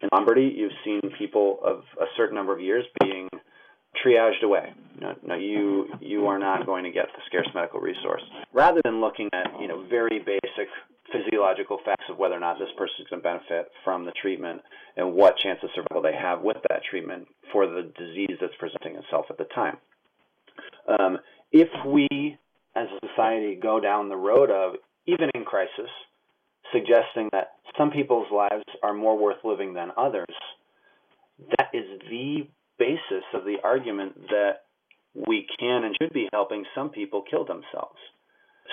in 0.00 0.08
Lombardy, 0.12 0.52
you've 0.56 0.72
seen 0.84 1.00
people 1.18 1.58
of 1.64 1.82
a 2.00 2.06
certain 2.16 2.34
number 2.34 2.52
of 2.52 2.60
years 2.60 2.84
being 3.00 3.28
triaged 4.04 4.42
away 4.42 4.72
no, 5.02 5.14
no, 5.26 5.34
you 5.34 5.86
you 6.00 6.26
are 6.26 6.38
not 6.38 6.64
going 6.64 6.84
to 6.84 6.90
get 6.90 7.06
the 7.06 7.22
scarce 7.26 7.48
medical 7.54 7.80
resource. 7.80 8.22
Rather 8.52 8.80
than 8.84 9.00
looking 9.00 9.28
at 9.32 9.60
you 9.60 9.66
know 9.66 9.84
very 9.88 10.18
basic 10.18 10.68
physiological 11.12 11.78
facts 11.84 12.04
of 12.08 12.16
whether 12.16 12.34
or 12.34 12.40
not 12.40 12.58
this 12.58 12.68
person 12.78 12.94
is 13.00 13.06
going 13.10 13.20
to 13.20 13.28
benefit 13.28 13.70
from 13.84 14.04
the 14.04 14.12
treatment 14.12 14.62
and 14.96 15.12
what 15.12 15.36
chance 15.38 15.58
of 15.62 15.70
survival 15.74 16.00
they 16.00 16.16
have 16.16 16.40
with 16.40 16.56
that 16.68 16.82
treatment 16.88 17.26
for 17.52 17.66
the 17.66 17.92
disease 17.98 18.36
that's 18.40 18.54
presenting 18.58 18.96
itself 18.96 19.26
at 19.28 19.38
the 19.38 19.46
time. 19.54 19.76
Um, 20.88 21.18
if 21.52 21.68
we, 21.86 22.38
as 22.74 22.88
a 22.88 23.06
society, 23.06 23.58
go 23.60 23.80
down 23.80 24.08
the 24.08 24.16
road 24.16 24.50
of 24.50 24.74
even 25.06 25.30
in 25.34 25.44
crisis, 25.44 25.90
suggesting 26.72 27.28
that 27.32 27.52
some 27.78 27.90
people's 27.90 28.28
lives 28.32 28.64
are 28.82 28.94
more 28.94 29.18
worth 29.18 29.44
living 29.44 29.74
than 29.74 29.90
others, 29.96 30.34
that 31.58 31.68
is 31.72 31.84
the 32.08 32.46
basis 32.78 33.24
of 33.34 33.44
the 33.44 33.56
argument 33.62 34.14
that 34.28 34.62
we 35.14 35.46
can 35.58 35.84
and 35.84 35.94
should 36.00 36.12
be 36.12 36.28
helping 36.32 36.64
some 36.74 36.88
people 36.88 37.22
kill 37.28 37.44
themselves. 37.44 37.98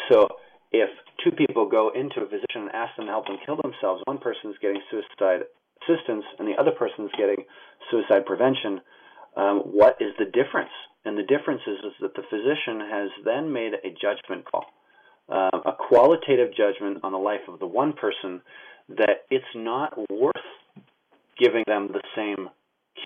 So 0.10 0.28
if 0.72 0.90
two 1.24 1.32
people 1.32 1.68
go 1.68 1.92
into 1.94 2.22
a 2.22 2.26
physician 2.26 2.70
and 2.70 2.72
ask 2.72 2.96
them 2.96 3.06
to 3.06 3.12
help 3.12 3.28
them 3.28 3.38
kill 3.46 3.58
themselves, 3.62 4.02
one 4.06 4.20
person 4.20 4.52
is 4.52 4.58
getting 4.62 4.82
suicide 4.90 5.44
assistance 5.84 6.24
and 6.38 6.48
the 6.48 6.60
other 6.60 6.72
person 6.72 7.06
is 7.06 7.12
getting 7.18 7.44
suicide 7.92 8.26
prevention, 8.26 8.82
um, 9.36 9.60
what 9.66 9.98
is 10.00 10.14
the 10.18 10.26
difference? 10.26 10.72
And 11.06 11.18
the 11.18 11.24
difference 11.24 11.62
is, 11.66 11.78
is 11.86 11.94
that 12.02 12.16
the 12.16 12.24
physician 12.30 12.82
has 12.82 13.10
then 13.26 13.52
made 13.52 13.74
a 13.74 13.90
judgment 13.90 14.46
call, 14.50 14.66
uh, 15.30 15.60
a 15.66 15.72
qualitative 15.72 16.50
judgment 16.56 17.00
on 17.04 17.12
the 17.12 17.18
life 17.18 17.48
of 17.48 17.60
the 17.60 17.68
one 17.68 17.94
person 17.94 18.42
that 18.90 19.26
it's 19.30 19.46
not 19.56 19.98
worth 20.12 20.34
giving 21.38 21.64
them 21.68 21.90
the 21.92 22.02
same 22.16 22.50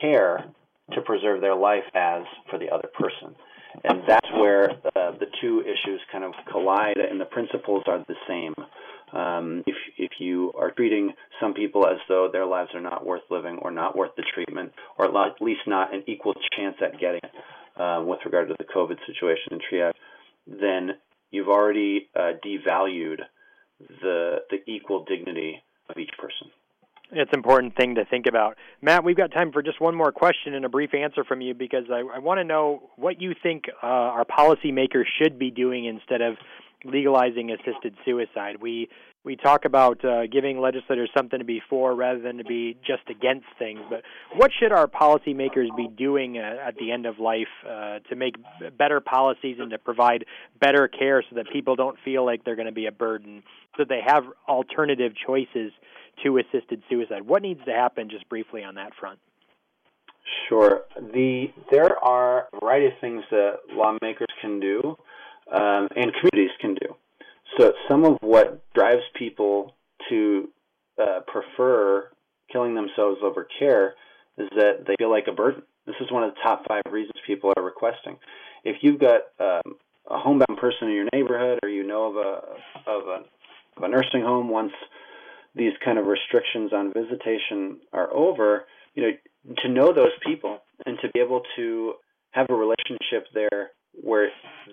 care 0.01 0.45
to 0.93 1.01
preserve 1.01 1.41
their 1.41 1.55
life 1.55 1.83
as 1.93 2.23
for 2.49 2.57
the 2.57 2.69
other 2.69 2.89
person. 2.99 3.35
And 3.83 4.01
that's 4.07 4.29
where 4.37 4.71
uh, 4.95 5.11
the 5.19 5.27
two 5.41 5.61
issues 5.61 5.99
kind 6.11 6.23
of 6.23 6.33
collide, 6.51 6.97
and 6.97 7.19
the 7.19 7.25
principles 7.25 7.83
are 7.87 8.03
the 8.07 8.15
same. 8.27 8.53
Um, 9.11 9.63
if 9.67 9.75
if 9.97 10.11
you 10.19 10.51
are 10.57 10.71
treating 10.71 11.13
some 11.39 11.53
people 11.53 11.85
as 11.85 11.97
though 12.07 12.29
their 12.31 12.45
lives 12.45 12.69
are 12.73 12.81
not 12.81 13.05
worth 13.05 13.21
living 13.29 13.59
or 13.61 13.71
not 13.71 13.95
worth 13.95 14.11
the 14.15 14.23
treatment, 14.33 14.73
or 14.97 15.05
at 15.05 15.41
least 15.41 15.61
not 15.67 15.93
an 15.93 16.03
equal 16.07 16.33
chance 16.55 16.75
at 16.81 16.99
getting 16.99 17.19
it, 17.23 17.31
uh, 17.77 18.03
with 18.05 18.19
regard 18.25 18.49
to 18.49 18.55
the 18.57 18.65
COVID 18.65 18.97
situation 19.07 19.53
in 19.53 19.59
triage, 19.59 19.93
then 20.47 20.91
you've 21.31 21.47
already 21.47 22.09
uh, 22.15 22.33
devalued 22.45 23.19
the 24.01 24.37
the 24.49 24.57
equal 24.67 25.03
dignity 25.05 25.63
of 25.89 25.97
each 25.97 26.11
person. 26.17 26.51
It's 27.11 27.31
an 27.31 27.39
important 27.39 27.75
thing 27.75 27.95
to 27.95 28.05
think 28.05 28.25
about. 28.25 28.57
Matt, 28.81 29.03
we've 29.03 29.17
got 29.17 29.31
time 29.31 29.51
for 29.51 29.61
just 29.61 29.79
one 29.79 29.93
more 29.93 30.11
question 30.11 30.55
and 30.55 30.65
a 30.65 30.69
brief 30.69 30.93
answer 30.93 31.23
from 31.23 31.41
you 31.41 31.53
because 31.53 31.83
I, 31.91 31.99
I 31.99 32.19
want 32.19 32.39
to 32.39 32.43
know 32.43 32.89
what 32.95 33.21
you 33.21 33.33
think 33.41 33.65
uh, 33.83 33.85
our 33.85 34.25
policymakers 34.25 35.03
should 35.21 35.37
be 35.37 35.51
doing 35.51 35.85
instead 35.85 36.21
of 36.21 36.37
legalizing 36.83 37.51
assisted 37.51 37.95
suicide. 38.03 38.61
We 38.61 38.89
we 39.25 39.37
talk 39.37 39.63
about 39.65 40.03
uh, 40.03 40.27
giving 40.27 40.59
legislators 40.59 41.09
something 41.15 41.39
to 41.39 41.45
be 41.45 41.61
for 41.69 41.95
rather 41.95 42.19
than 42.19 42.37
to 42.37 42.43
be 42.43 42.77
just 42.85 43.03
against 43.09 43.45
things. 43.57 43.79
But 43.89 44.03
what 44.35 44.51
should 44.59 44.71
our 44.71 44.87
policymakers 44.87 45.75
be 45.77 45.87
doing 45.87 46.37
uh, 46.37 46.67
at 46.67 46.75
the 46.75 46.91
end 46.91 47.05
of 47.05 47.19
life 47.19 47.47
uh, 47.65 47.99
to 48.09 48.15
make 48.15 48.35
better 48.77 48.99
policies 48.99 49.57
and 49.59 49.71
to 49.71 49.77
provide 49.77 50.25
better 50.59 50.87
care 50.89 51.23
so 51.29 51.37
that 51.37 51.45
people 51.51 51.75
don't 51.75 51.97
feel 52.03 52.25
like 52.25 52.43
they're 52.43 52.57
going 52.57 52.65
to 52.67 52.73
be 52.73 52.87
a 52.87 52.91
burden, 52.91 53.43
so 53.77 53.85
they 53.87 54.01
have 54.05 54.23
alternative 54.47 55.13
choices 55.25 55.71
to 56.23 56.37
assisted 56.37 56.83
suicide. 56.89 57.25
What 57.25 57.41
needs 57.41 57.61
to 57.65 57.71
happen, 57.71 58.09
just 58.09 58.27
briefly, 58.27 58.63
on 58.63 58.75
that 58.75 58.91
front? 58.99 59.19
Sure. 60.47 60.83
The 60.95 61.47
there 61.71 61.97
are 62.03 62.47
a 62.53 62.59
variety 62.59 62.87
of 62.87 62.93
things 63.01 63.23
that 63.31 63.59
lawmakers 63.71 64.27
can 64.41 64.59
do 64.59 64.97
um, 65.51 65.89
and 65.95 66.11
communities 66.13 66.55
can 66.59 66.75
do. 66.75 66.95
So 67.57 67.73
some 67.87 68.03
of 68.05 68.17
what 68.21 68.63
drives 68.73 69.03
people 69.17 69.75
to 70.09 70.49
uh, 71.01 71.19
prefer 71.27 72.09
killing 72.51 72.75
themselves 72.75 73.19
over 73.23 73.47
care 73.59 73.95
is 74.37 74.49
that 74.55 74.85
they 74.87 74.95
feel 74.97 75.11
like 75.11 75.25
a 75.27 75.33
burden. 75.33 75.63
This 75.85 75.95
is 76.01 76.11
one 76.11 76.23
of 76.23 76.33
the 76.33 76.39
top 76.41 76.63
five 76.67 76.83
reasons 76.91 77.13
people 77.27 77.51
are 77.57 77.63
requesting. 77.63 78.17
If 78.63 78.77
you've 78.81 78.99
got 78.99 79.21
um, 79.39 79.75
a 80.09 80.17
homebound 80.17 80.57
person 80.59 80.87
in 80.87 80.93
your 80.93 81.07
neighborhood, 81.13 81.59
or 81.63 81.69
you 81.69 81.83
know 81.85 82.09
of 82.09 82.15
a 82.15 82.89
of 82.89 83.07
a, 83.07 83.77
of 83.77 83.83
a 83.83 83.87
nursing 83.87 84.21
home, 84.21 84.49
once 84.49 84.71
these 85.55 85.73
kind 85.83 85.99
of 85.99 86.05
restrictions 86.07 86.71
on 86.73 86.93
visitation 86.93 87.79
are 87.91 88.11
over, 88.13 88.65
you 88.95 89.03
know, 89.03 89.55
to 89.61 89.69
know 89.69 89.93
those 89.93 90.13
people 90.25 90.59
and 90.85 90.97
to 91.01 91.09
be 91.13 91.19
able 91.19 91.41
to 91.55 91.93
have 92.31 92.47
a 92.49 92.55
relationship 92.55 93.27
there 93.33 93.71
where 93.93 94.29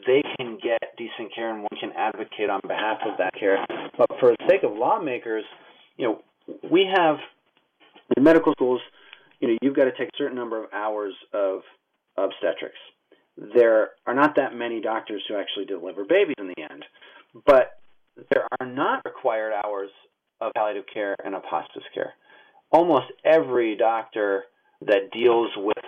they 0.07 0.23
can 0.39 0.59
get 0.63 0.81
decent 0.97 1.35
care 1.35 1.51
and 1.53 1.61
one 1.61 1.80
advocate 2.01 2.49
on 2.51 2.61
behalf 2.67 2.99
of 3.07 3.19
that 3.19 3.35
care. 3.39 3.65
But 3.97 4.09
for 4.19 4.31
the 4.31 4.47
sake 4.49 4.63
of 4.63 4.73
lawmakers, 4.73 5.45
you 5.97 6.07
know, 6.07 6.23
we 6.71 6.89
have 6.97 7.17
in 8.17 8.23
medical 8.25 8.53
schools, 8.53 8.81
you 9.41 9.49
know, 9.49 9.57
you've 9.63 9.77
got 9.77 9.85
to 9.85 9.93
take 9.93 10.09
a 10.09 10.17
certain 10.17 10.37
number 10.37 10.63
of 10.63 10.71
hours 10.73 11.15
of 11.33 11.61
obstetrics. 12.17 12.79
There 13.55 13.91
are 14.07 14.15
not 14.15 14.37
that 14.37 14.55
many 14.55 14.81
doctors 14.81 15.23
who 15.29 15.37
actually 15.37 15.67
deliver 15.67 16.05
babies 16.05 16.37
in 16.39 16.49
the 16.49 16.63
end, 16.63 16.85
but 17.47 17.79
there 18.31 18.47
are 18.59 18.67
not 18.67 19.03
required 19.05 19.53
hours 19.65 19.91
of 20.41 20.53
palliative 20.55 20.85
care 20.93 21.15
and 21.25 21.35
of 21.35 21.43
hospice 21.45 21.85
care. 21.95 22.15
Almost 22.71 23.07
every 23.25 23.77
doctor 23.77 24.45
that 24.87 25.11
deals 25.13 25.51
with 25.57 25.85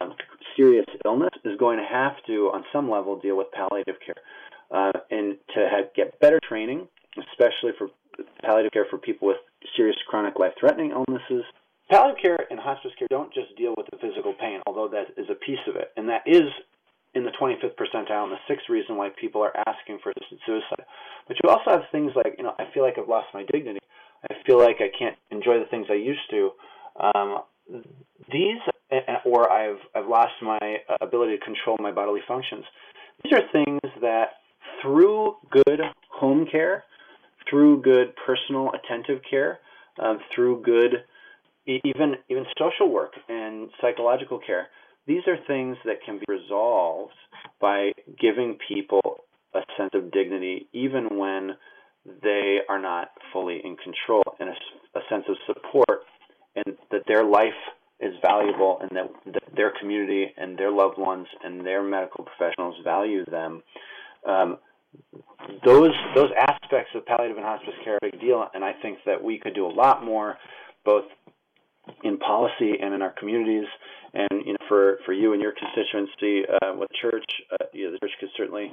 um, 0.00 0.14
serious 0.56 0.86
illness 1.04 1.30
is 1.44 1.56
going 1.58 1.78
to 1.78 1.84
have 1.84 2.12
to, 2.26 2.50
on 2.54 2.64
some 2.72 2.90
level, 2.90 3.18
deal 3.18 3.36
with 3.36 3.48
palliative 3.52 3.96
care. 4.04 4.14
Uh, 4.70 4.92
and 5.10 5.36
to 5.54 5.68
have, 5.70 5.94
get 5.94 6.18
better 6.20 6.40
training, 6.48 6.88
especially 7.30 7.72
for 7.78 7.88
palliative 8.42 8.72
care 8.72 8.86
for 8.90 8.98
people 8.98 9.28
with 9.28 9.36
serious 9.76 9.96
chronic 10.08 10.38
life 10.38 10.52
threatening 10.58 10.90
illnesses. 10.90 11.44
Palliative 11.90 12.20
care 12.20 12.46
and 12.50 12.58
hospice 12.58 12.90
care 12.98 13.08
don't 13.08 13.32
just 13.32 13.56
deal 13.56 13.74
with 13.76 13.86
the 13.90 13.98
physical 13.98 14.34
pain, 14.34 14.60
although 14.66 14.88
that 14.88 15.14
is 15.16 15.28
a 15.30 15.34
piece 15.34 15.62
of 15.68 15.76
it. 15.76 15.92
And 15.96 16.08
that 16.08 16.22
is 16.26 16.50
in 17.14 17.24
the 17.24 17.30
25th 17.40 17.76
percentile 17.76 18.24
and 18.24 18.32
the 18.32 18.42
sixth 18.48 18.68
reason 18.68 18.96
why 18.96 19.08
people 19.20 19.40
are 19.40 19.54
asking 19.66 19.98
for 20.02 20.12
assisted 20.12 20.38
suicide. 20.44 20.84
But 21.28 21.36
you 21.42 21.48
also 21.48 21.70
have 21.70 21.82
things 21.92 22.12
like, 22.14 22.34
you 22.36 22.44
know, 22.44 22.54
I 22.58 22.64
feel 22.74 22.82
like 22.82 22.98
I've 22.98 23.08
lost 23.08 23.28
my 23.32 23.44
dignity. 23.50 23.78
I 24.28 24.34
feel 24.44 24.58
like 24.58 24.76
I 24.80 24.90
can't 24.98 25.16
enjoy 25.30 25.58
the 25.58 25.66
things 25.70 25.86
I 25.90 25.94
used 25.94 26.28
to. 26.30 26.50
Um, 27.00 27.38
these, 28.32 28.60
or 29.24 29.50
I've 29.50 29.80
I've 29.94 30.06
lost 30.06 30.34
my 30.42 30.58
ability 31.00 31.38
to 31.38 31.44
control 31.44 31.76
my 31.80 31.90
bodily 31.90 32.20
functions. 32.26 32.64
These 33.24 33.32
are 33.32 33.42
things 33.52 33.80
that, 34.00 34.38
through 34.82 35.36
good 35.50 35.80
home 36.10 36.46
care, 36.50 36.84
through 37.48 37.82
good 37.82 38.14
personal 38.26 38.70
attentive 38.72 39.20
care, 39.28 39.60
um, 39.98 40.18
through 40.34 40.62
good 40.62 41.04
even 41.66 42.14
even 42.28 42.44
social 42.58 42.92
work 42.92 43.12
and 43.28 43.70
psychological 43.80 44.38
care, 44.38 44.68
these 45.06 45.22
are 45.26 45.36
things 45.46 45.76
that 45.84 45.96
can 46.04 46.18
be 46.18 46.24
resolved 46.28 47.14
by 47.60 47.92
giving 48.20 48.56
people 48.68 49.24
a 49.54 49.60
sense 49.76 49.90
of 49.94 50.10
dignity, 50.12 50.68
even 50.72 51.18
when 51.18 51.52
they 52.22 52.58
are 52.68 52.80
not 52.80 53.08
fully 53.32 53.60
in 53.64 53.76
control 53.76 54.22
and 54.38 54.50
a, 54.50 54.98
a 54.98 55.02
sense 55.08 55.24
of 55.28 55.36
support 55.46 56.02
and 56.54 56.76
that 56.90 57.02
their 57.06 57.24
life 57.24 57.48
is 58.00 58.12
valuable 58.22 58.78
and 58.80 58.90
that, 58.92 59.10
that, 59.32 59.42
their 59.56 59.72
community 59.80 60.26
and 60.36 60.58
their 60.58 60.70
loved 60.70 60.98
ones 60.98 61.26
and 61.42 61.64
their 61.64 61.82
medical 61.82 62.24
professionals 62.24 62.76
value 62.84 63.24
them. 63.26 63.62
Um, 64.26 64.58
those 65.64 65.92
those 66.14 66.30
aspects 66.38 66.90
of 66.94 67.06
palliative 67.06 67.36
and 67.36 67.46
hospice 67.46 67.74
care 67.84 67.94
are 67.94 68.08
a 68.08 68.10
big 68.10 68.20
deal, 68.20 68.46
and 68.54 68.64
I 68.64 68.72
think 68.82 68.98
that 69.06 69.22
we 69.22 69.38
could 69.38 69.54
do 69.54 69.66
a 69.66 69.72
lot 69.72 70.04
more, 70.04 70.36
both 70.84 71.04
in 72.02 72.18
policy 72.18 72.74
and 72.80 72.94
in 72.94 73.02
our 73.02 73.14
communities. 73.18 73.66
And 74.14 74.46
you 74.46 74.52
know, 74.52 74.66
for, 74.68 74.98
for 75.04 75.12
you 75.12 75.32
and 75.32 75.42
your 75.42 75.52
constituency 75.52 76.42
uh, 76.48 76.74
with 76.74 76.88
church, 77.00 77.24
uh, 77.52 77.66
you 77.72 77.86
know, 77.86 77.92
the 77.92 77.98
church 77.98 78.12
could 78.18 78.30
certainly 78.36 78.72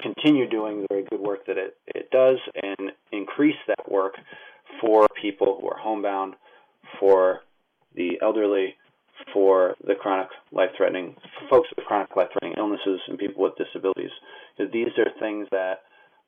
continue 0.00 0.48
doing 0.48 0.82
the 0.82 0.86
very 0.90 1.04
good 1.04 1.20
work 1.20 1.46
that 1.46 1.56
it, 1.56 1.76
it 1.86 2.10
does 2.10 2.36
and 2.62 2.92
increase 3.12 3.56
that 3.66 3.90
work 3.90 4.14
for 4.80 5.06
people 5.20 5.58
who 5.60 5.68
are 5.68 5.78
homebound, 5.78 6.34
for 7.00 7.40
the 7.94 8.18
elderly, 8.22 8.74
for 9.34 9.74
the 9.86 9.94
chronic 9.94 10.28
life-threatening 10.52 11.16
folks 11.50 11.68
with 11.76 11.84
chronic 11.84 12.16
life-threatening 12.16 12.54
illnesses 12.56 13.00
and 13.08 13.18
people 13.18 13.42
with 13.42 13.52
disabilities. 13.58 14.12
These 14.58 14.96
are 14.96 15.10
things 15.20 15.48
that 15.50 15.80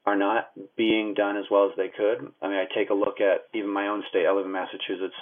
are 0.05 0.17
not 0.17 0.51
being 0.77 1.15
done 1.15 1.37
as 1.37 1.45
well 1.51 1.65
as 1.65 1.77
they 1.77 1.89
could. 1.89 2.33
I 2.43 2.49
mean, 2.49 2.59
I 2.59 2.67
take 2.75 2.91
a 2.91 2.95
look 2.95 3.21
at 3.21 3.47
even 3.55 3.71
my 3.71 3.87
own 3.87 4.03
state. 4.11 4.27
I 4.27 4.33
live 4.33 4.45
in 4.45 4.53
Massachusetts 4.53 5.15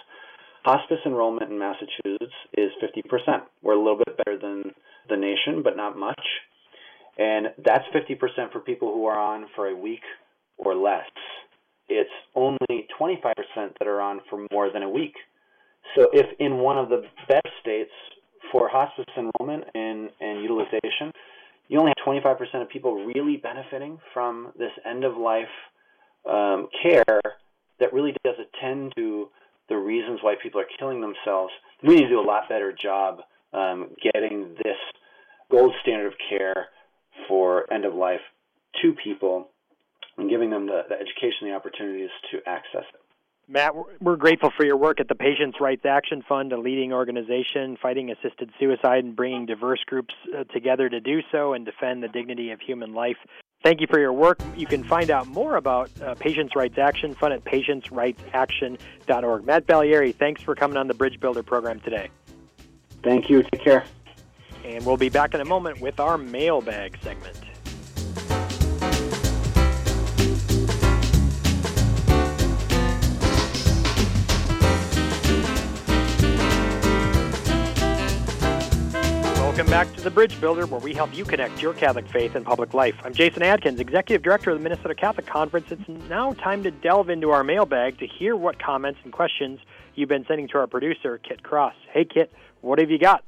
Hospice 0.64 1.00
enrollment 1.04 1.52
in 1.52 1.58
Massachusetts 1.58 2.32
is 2.56 2.70
50%. 2.82 3.42
We're 3.62 3.74
a 3.74 3.78
little 3.78 3.98
bit 3.98 4.16
better 4.16 4.38
than 4.38 4.72
the 5.10 5.16
nation, 5.16 5.62
but 5.62 5.76
not 5.76 5.98
much. 5.98 6.20
And 7.18 7.48
that's 7.62 7.84
50% 7.94 8.50
for 8.50 8.60
people 8.60 8.92
who 8.92 9.04
are 9.04 9.18
on 9.18 9.46
for 9.54 9.68
a 9.68 9.76
week 9.76 10.00
or 10.56 10.74
less. 10.74 11.04
It's 11.88 12.08
only 12.34 12.88
25% 12.98 13.34
that 13.78 13.86
are 13.86 14.00
on 14.00 14.22
for 14.30 14.46
more 14.50 14.70
than 14.72 14.82
a 14.82 14.88
week. 14.88 15.12
So 15.96 16.08
if 16.12 16.26
in 16.38 16.58
one 16.58 16.78
of 16.78 16.88
the 16.88 17.04
best 17.28 17.48
states 17.60 17.90
for 18.50 18.68
hospice 18.68 19.06
enrollment 19.16 19.64
and, 19.74 20.10
and 20.20 20.42
utilization, 20.42 21.12
you 21.68 21.78
only 21.78 21.92
have 21.96 22.06
25% 22.06 22.62
of 22.62 22.68
people 22.68 23.04
really 23.04 23.36
benefiting 23.36 23.98
from 24.12 24.52
this 24.58 24.72
end 24.84 25.04
of 25.04 25.16
life 25.16 25.46
um, 26.28 26.68
care 26.82 27.20
that 27.80 27.92
really 27.92 28.14
does 28.24 28.36
attend 28.38 28.92
to 28.96 29.28
the 29.68 29.76
reasons 29.76 30.20
why 30.22 30.34
people 30.42 30.60
are 30.60 30.66
killing 30.78 31.00
themselves. 31.00 31.52
We 31.82 31.96
need 31.96 32.02
to 32.02 32.08
do 32.08 32.20
a 32.20 32.22
lot 32.22 32.48
better 32.48 32.72
job 32.72 33.20
um, 33.52 33.90
getting 34.02 34.54
this 34.62 34.76
gold 35.50 35.72
standard 35.82 36.08
of 36.08 36.14
care 36.28 36.66
for 37.28 37.72
end 37.72 37.84
of 37.84 37.94
life 37.94 38.20
to 38.82 38.94
people 39.02 39.48
and 40.16 40.28
giving 40.28 40.50
them 40.50 40.66
the, 40.66 40.82
the 40.88 40.94
education, 40.94 41.48
the 41.48 41.54
opportunities 41.54 42.10
to 42.30 42.38
access 42.46 42.84
it. 42.92 43.00
Matt, 43.46 43.74
we're 44.00 44.16
grateful 44.16 44.50
for 44.56 44.64
your 44.64 44.76
work 44.76 45.00
at 45.00 45.08
the 45.08 45.14
Patients' 45.14 45.60
Rights 45.60 45.84
Action 45.84 46.22
Fund, 46.26 46.52
a 46.52 46.58
leading 46.58 46.92
organization 46.92 47.76
fighting 47.80 48.10
assisted 48.10 48.50
suicide 48.58 49.04
and 49.04 49.14
bringing 49.14 49.44
diverse 49.44 49.80
groups 49.84 50.14
uh, 50.36 50.44
together 50.44 50.88
to 50.88 51.00
do 51.00 51.20
so 51.30 51.52
and 51.52 51.66
defend 51.66 52.02
the 52.02 52.08
dignity 52.08 52.52
of 52.52 52.60
human 52.60 52.94
life. 52.94 53.16
Thank 53.62 53.80
you 53.80 53.86
for 53.88 53.98
your 53.98 54.12
work. 54.12 54.40
You 54.56 54.66
can 54.66 54.84
find 54.84 55.10
out 55.10 55.26
more 55.26 55.56
about 55.56 55.90
uh, 56.00 56.14
Patients' 56.14 56.56
Rights 56.56 56.78
Action 56.78 57.14
Fund 57.14 57.34
at 57.34 57.44
patientsrightsaction.org. 57.44 59.44
Matt 59.44 59.66
Vallière, 59.66 60.14
thanks 60.14 60.42
for 60.42 60.54
coming 60.54 60.76
on 60.76 60.88
the 60.88 60.94
Bridge 60.94 61.20
Builder 61.20 61.42
program 61.42 61.80
today. 61.80 62.08
Thank 63.02 63.28
you. 63.28 63.42
Take 63.42 63.62
care. 63.62 63.84
And 64.64 64.84
we'll 64.86 64.96
be 64.96 65.10
back 65.10 65.34
in 65.34 65.42
a 65.42 65.44
moment 65.44 65.80
with 65.80 66.00
our 66.00 66.16
mailbag 66.16 66.96
segment. 67.02 67.38
Back 79.74 79.92
to 79.92 80.02
the 80.02 80.10
Bridge 80.10 80.40
Builder, 80.40 80.66
where 80.66 80.78
we 80.78 80.94
help 80.94 81.12
you 81.16 81.24
connect 81.24 81.60
your 81.60 81.74
Catholic 81.74 82.06
faith 82.06 82.36
and 82.36 82.46
public 82.46 82.74
life. 82.74 82.94
I'm 83.02 83.12
Jason 83.12 83.42
Adkins, 83.42 83.80
Executive 83.80 84.22
Director 84.22 84.52
of 84.52 84.58
the 84.58 84.62
Minnesota 84.62 84.94
Catholic 84.94 85.26
Conference. 85.26 85.66
It's 85.68 85.88
now 86.08 86.32
time 86.34 86.62
to 86.62 86.70
delve 86.70 87.10
into 87.10 87.32
our 87.32 87.42
mailbag 87.42 87.98
to 87.98 88.06
hear 88.06 88.36
what 88.36 88.62
comments 88.62 89.00
and 89.02 89.12
questions 89.12 89.58
you've 89.96 90.08
been 90.08 90.24
sending 90.28 90.46
to 90.46 90.58
our 90.58 90.68
producer, 90.68 91.18
Kit 91.18 91.42
Cross. 91.42 91.74
Hey, 91.92 92.04
Kit, 92.04 92.32
what 92.60 92.78
have 92.78 92.88
you 92.88 93.00
got? 93.00 93.24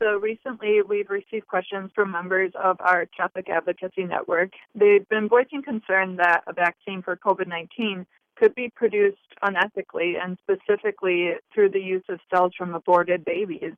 So 0.00 0.16
recently, 0.16 0.82
we've 0.82 1.08
received 1.08 1.46
questions 1.46 1.92
from 1.94 2.10
members 2.10 2.50
of 2.60 2.78
our 2.80 3.06
Catholic 3.16 3.48
Advocacy 3.48 4.06
Network. 4.06 4.54
They've 4.74 5.08
been 5.08 5.28
voicing 5.28 5.62
concern 5.62 6.16
that 6.16 6.42
a 6.48 6.52
vaccine 6.52 7.02
for 7.02 7.14
COVID 7.14 7.46
19 7.46 8.06
could 8.36 8.54
be 8.54 8.70
produced 8.74 9.18
unethically 9.42 10.14
and 10.22 10.38
specifically 10.42 11.34
through 11.54 11.70
the 11.70 11.80
use 11.80 12.04
of 12.08 12.20
cells 12.30 12.52
from 12.56 12.74
aborted 12.74 13.24
babies. 13.24 13.74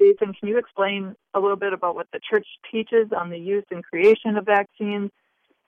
Jason, 0.00 0.32
can 0.32 0.48
you 0.48 0.56
explain 0.56 1.14
a 1.34 1.40
little 1.40 1.56
bit 1.56 1.72
about 1.72 1.94
what 1.94 2.06
the 2.12 2.20
church 2.20 2.46
teaches 2.70 3.08
on 3.16 3.28
the 3.28 3.38
use 3.38 3.64
and 3.70 3.84
creation 3.84 4.36
of 4.36 4.46
vaccines 4.46 5.10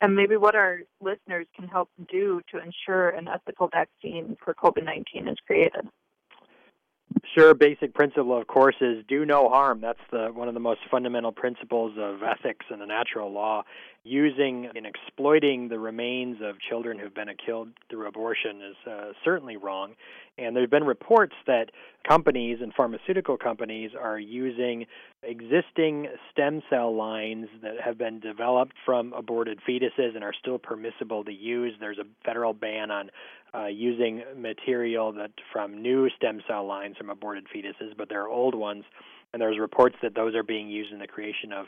and 0.00 0.16
maybe 0.16 0.36
what 0.36 0.54
our 0.54 0.80
listeners 1.00 1.46
can 1.54 1.68
help 1.68 1.90
do 2.10 2.40
to 2.50 2.58
ensure 2.58 3.10
an 3.10 3.28
ethical 3.28 3.68
vaccine 3.68 4.36
for 4.42 4.54
COVID 4.54 4.84
19 4.84 5.28
is 5.28 5.36
created? 5.46 5.86
Sure, 7.34 7.54
basic 7.54 7.94
principle, 7.94 8.36
of 8.36 8.46
course, 8.46 8.74
is 8.80 9.04
do 9.08 9.24
no 9.24 9.48
harm. 9.48 9.80
That's 9.80 10.00
the 10.10 10.28
one 10.34 10.48
of 10.48 10.54
the 10.54 10.60
most 10.60 10.80
fundamental 10.90 11.32
principles 11.32 11.92
of 11.98 12.22
ethics 12.22 12.66
and 12.70 12.80
the 12.80 12.86
natural 12.86 13.32
law. 13.32 13.64
Using 14.04 14.68
and 14.74 14.84
exploiting 14.84 15.68
the 15.68 15.78
remains 15.78 16.38
of 16.42 16.56
children 16.60 16.98
who've 16.98 17.14
been 17.14 17.28
killed 17.44 17.68
through 17.88 18.06
abortion 18.06 18.60
is 18.60 18.90
uh, 18.90 19.12
certainly 19.24 19.56
wrong. 19.56 19.94
And 20.36 20.54
there 20.54 20.62
have 20.62 20.70
been 20.70 20.84
reports 20.84 21.34
that 21.46 21.70
companies 22.06 22.58
and 22.60 22.74
pharmaceutical 22.74 23.36
companies 23.36 23.92
are 23.98 24.18
using 24.18 24.86
existing 25.22 26.08
stem 26.30 26.62
cell 26.68 26.94
lines 26.94 27.48
that 27.62 27.80
have 27.80 27.96
been 27.96 28.20
developed 28.20 28.74
from 28.84 29.12
aborted 29.12 29.60
fetuses 29.68 30.14
and 30.14 30.24
are 30.24 30.34
still 30.38 30.58
permissible 30.58 31.24
to 31.24 31.32
use. 31.32 31.74
There's 31.78 31.98
a 31.98 32.04
federal 32.24 32.52
ban 32.52 32.90
on 32.90 33.10
uh, 33.54 33.66
using 33.66 34.22
material 34.36 35.12
that 35.12 35.30
from 35.52 35.80
new 35.80 36.08
stem 36.16 36.40
cell 36.48 36.66
lines 36.66 36.96
from 36.96 37.10
aborted 37.10 37.46
fetuses, 37.54 37.96
but 37.96 38.08
there 38.08 38.22
are 38.22 38.28
old 38.28 38.54
ones, 38.54 38.84
and 39.32 39.40
there's 39.40 39.58
reports 39.58 39.96
that 40.02 40.14
those 40.14 40.34
are 40.34 40.42
being 40.42 40.68
used 40.68 40.92
in 40.92 40.98
the 40.98 41.06
creation 41.06 41.52
of 41.52 41.66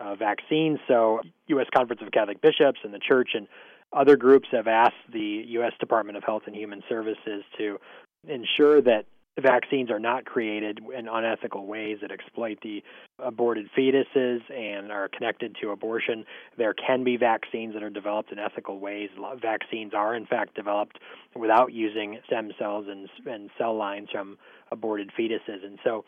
uh, 0.00 0.14
vaccines. 0.14 0.78
So, 0.88 1.20
U.S. 1.48 1.66
Conference 1.74 2.02
of 2.02 2.10
Catholic 2.10 2.40
Bishops 2.40 2.80
and 2.84 2.92
the 2.92 2.98
Church 2.98 3.30
and 3.34 3.46
other 3.92 4.16
groups 4.16 4.48
have 4.52 4.66
asked 4.66 4.94
the 5.12 5.44
U.S. 5.48 5.72
Department 5.78 6.16
of 6.16 6.24
Health 6.24 6.42
and 6.46 6.56
Human 6.56 6.82
Services 6.88 7.44
to 7.58 7.78
ensure 8.26 8.80
that 8.82 9.04
vaccines 9.40 9.90
are 9.90 9.98
not 9.98 10.24
created 10.24 10.80
in 10.96 11.08
unethical 11.08 11.66
ways 11.66 11.98
that 12.02 12.12
exploit 12.12 12.58
the 12.62 12.82
aborted 13.18 13.68
fetuses 13.76 14.40
and 14.52 14.92
are 14.92 15.08
connected 15.08 15.56
to 15.60 15.70
abortion. 15.70 16.24
There 16.56 16.74
can 16.74 17.02
be 17.02 17.16
vaccines 17.16 17.74
that 17.74 17.82
are 17.82 17.90
developed 17.90 18.30
in 18.30 18.38
ethical 18.38 18.78
ways. 18.78 19.10
Vaccines 19.40 19.92
are, 19.94 20.14
in 20.14 20.26
fact, 20.26 20.54
developed 20.54 20.98
without 21.34 21.72
using 21.72 22.20
stem 22.26 22.52
cells 22.58 22.86
and, 22.88 23.08
and 23.26 23.50
cell 23.58 23.76
lines 23.76 24.08
from 24.12 24.38
aborted 24.70 25.10
fetuses. 25.18 25.64
And 25.64 25.78
so 25.82 26.04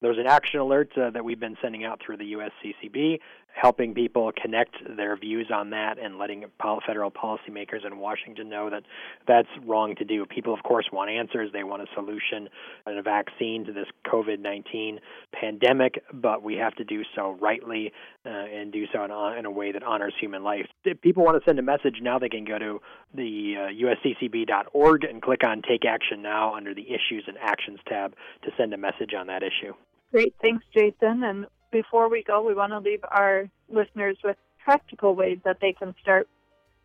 there's 0.00 0.18
an 0.18 0.26
action 0.26 0.60
alert 0.60 0.90
uh, 0.96 1.10
that 1.10 1.24
we've 1.24 1.40
been 1.40 1.56
sending 1.60 1.84
out 1.84 2.00
through 2.04 2.18
the 2.18 2.32
USCCB, 2.34 3.18
helping 3.60 3.92
people 3.92 4.30
connect 4.40 4.76
their 4.96 5.16
views 5.16 5.50
on 5.52 5.70
that 5.70 5.98
and 5.98 6.18
letting 6.18 6.44
federal 6.86 7.10
policymakers 7.10 7.84
in 7.84 7.98
Washington 7.98 8.48
know 8.48 8.70
that 8.70 8.82
that's 9.26 9.48
wrong 9.64 9.94
to 9.96 10.04
do. 10.04 10.24
People, 10.26 10.54
of 10.54 10.62
course, 10.62 10.86
want 10.92 11.10
answers. 11.10 11.50
They 11.52 11.64
want 11.64 11.82
a 11.82 11.86
solution 11.94 12.48
and 12.86 12.98
a 12.98 13.02
vaccine 13.02 13.64
to 13.66 13.72
this 13.72 13.86
COVID 14.06 14.38
19 14.38 15.00
pandemic, 15.32 16.02
but 16.12 16.42
we 16.42 16.54
have 16.54 16.74
to 16.76 16.84
do 16.84 17.02
so 17.16 17.36
rightly 17.40 17.92
uh, 18.24 18.28
and 18.28 18.72
do 18.72 18.84
so 18.92 19.04
in, 19.04 19.10
in, 19.38 19.46
a 19.46 19.50
way 19.50 19.72
that 19.72 19.82
honors 19.82 20.14
human 20.20 20.44
life. 20.44 20.66
If 20.84 21.00
people 21.00 21.24
want 21.24 21.42
to 21.42 21.48
send 21.48 21.58
a 21.58 21.62
message 21.62 21.96
now, 22.00 22.18
they 22.18 22.28
can 22.28 22.44
go 22.44 22.58
to 22.58 22.80
the 23.14 23.54
uh, 23.56 23.72
usccb.org 23.72 25.04
and 25.04 25.20
click 25.20 25.40
on 25.44 25.62
Take 25.62 25.84
Action 25.84 26.22
Now 26.22 26.54
under 26.54 26.74
the 26.74 26.86
Issues 26.86 27.24
and 27.26 27.36
Actions 27.40 27.80
tab 27.88 28.14
to 28.44 28.50
send 28.56 28.72
a 28.72 28.78
message 28.78 29.14
on 29.18 29.26
that 29.26 29.42
issue. 29.42 29.72
Great. 30.12 30.34
Thanks, 30.40 30.64
Jason. 30.72 31.22
And 31.24 31.46
before 31.70 32.08
we 32.08 32.22
go, 32.22 32.42
we 32.42 32.54
want 32.54 32.72
to 32.72 32.78
leave 32.78 33.00
our 33.10 33.48
listeners 33.68 34.16
with 34.24 34.36
practical 34.64 35.14
ways 35.14 35.38
that 35.44 35.58
they 35.60 35.72
can 35.72 35.94
start 36.00 36.28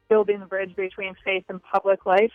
building 0.09 0.39
the 0.39 0.45
bridge 0.45 0.75
between 0.75 1.15
faith 1.23 1.43
and 1.49 1.61
public 1.63 2.05
life. 2.05 2.31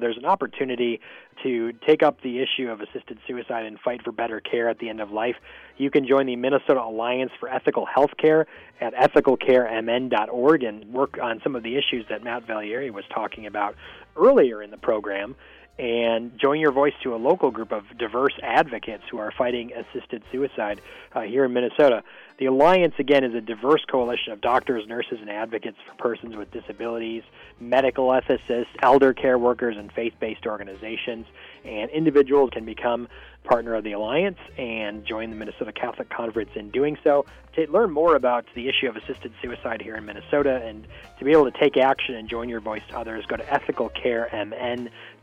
There's 0.00 0.16
an 0.16 0.26
opportunity 0.26 1.00
to 1.42 1.72
take 1.84 2.04
up 2.04 2.20
the 2.22 2.38
issue 2.40 2.70
of 2.70 2.80
assisted 2.80 3.18
suicide 3.26 3.66
and 3.66 3.80
fight 3.80 4.02
for 4.04 4.12
better 4.12 4.38
care 4.38 4.68
at 4.68 4.78
the 4.78 4.88
end 4.88 5.00
of 5.00 5.10
life. 5.10 5.34
You 5.76 5.90
can 5.90 6.06
join 6.06 6.26
the 6.26 6.36
Minnesota 6.36 6.80
Alliance 6.80 7.32
for 7.40 7.48
Ethical 7.48 7.84
Healthcare 7.84 8.44
at 8.80 8.94
ethicalcaremn.org 8.94 10.62
and 10.62 10.84
work 10.92 11.18
on 11.20 11.40
some 11.42 11.56
of 11.56 11.64
the 11.64 11.76
issues 11.76 12.06
that 12.10 12.22
Matt 12.22 12.46
Vallière 12.46 12.92
was 12.92 13.04
talking 13.12 13.46
about 13.46 13.74
earlier 14.16 14.62
in 14.62 14.70
the 14.70 14.76
program 14.76 15.34
and 15.78 16.36
join 16.38 16.58
your 16.58 16.72
voice 16.72 16.92
to 17.04 17.14
a 17.14 17.16
local 17.16 17.50
group 17.50 17.72
of 17.72 17.84
diverse 17.98 18.34
advocates 18.42 19.04
who 19.10 19.18
are 19.18 19.32
fighting 19.36 19.72
assisted 19.72 20.22
suicide 20.32 20.80
uh, 21.14 21.20
here 21.20 21.44
in 21.44 21.52
Minnesota. 21.52 22.02
The 22.38 22.46
Alliance, 22.46 22.94
again, 22.98 23.24
is 23.24 23.34
a 23.34 23.40
diverse 23.40 23.84
coalition 23.84 24.32
of 24.32 24.40
doctors, 24.40 24.86
nurses, 24.88 25.18
and 25.20 25.30
advocates 25.30 25.76
for 25.86 25.94
persons 25.94 26.36
with 26.36 26.50
disabilities, 26.50 27.22
medical 27.60 28.08
ethicists, 28.08 28.66
elder 28.82 29.14
care 29.14 29.38
workers, 29.38 29.76
and 29.76 29.92
faith 29.92 30.14
based 30.18 30.46
organizations. 30.46 31.26
And 31.64 31.90
individuals 31.90 32.50
can 32.52 32.64
become 32.64 33.08
partner 33.44 33.74
of 33.74 33.82
the 33.82 33.92
Alliance 33.92 34.38
and 34.56 35.04
join 35.06 35.30
the 35.30 35.36
Minnesota 35.36 35.72
Catholic 35.72 36.10
Conference 36.10 36.50
in 36.54 36.70
doing 36.70 36.98
so. 37.02 37.24
To 37.54 37.66
learn 37.70 37.90
more 37.90 38.14
about 38.14 38.44
the 38.54 38.68
issue 38.68 38.88
of 38.88 38.96
assisted 38.96 39.32
suicide 39.42 39.80
here 39.82 39.96
in 39.96 40.04
Minnesota 40.04 40.62
and 40.64 40.86
to 41.18 41.24
be 41.24 41.32
able 41.32 41.50
to 41.50 41.58
take 41.58 41.76
action 41.76 42.14
and 42.14 42.28
join 42.28 42.48
your 42.48 42.60
voice 42.60 42.82
to 42.90 42.98
others, 42.98 43.24
go 43.26 43.36
to 43.36 43.42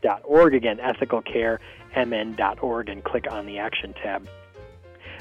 ethicalcaremn.org. 0.02 0.54
Again, 0.54 0.78
ethicalcaremn.org 0.78 2.88
and 2.88 3.04
click 3.04 3.30
on 3.30 3.46
the 3.46 3.58
Action 3.58 3.94
tab. 4.02 4.26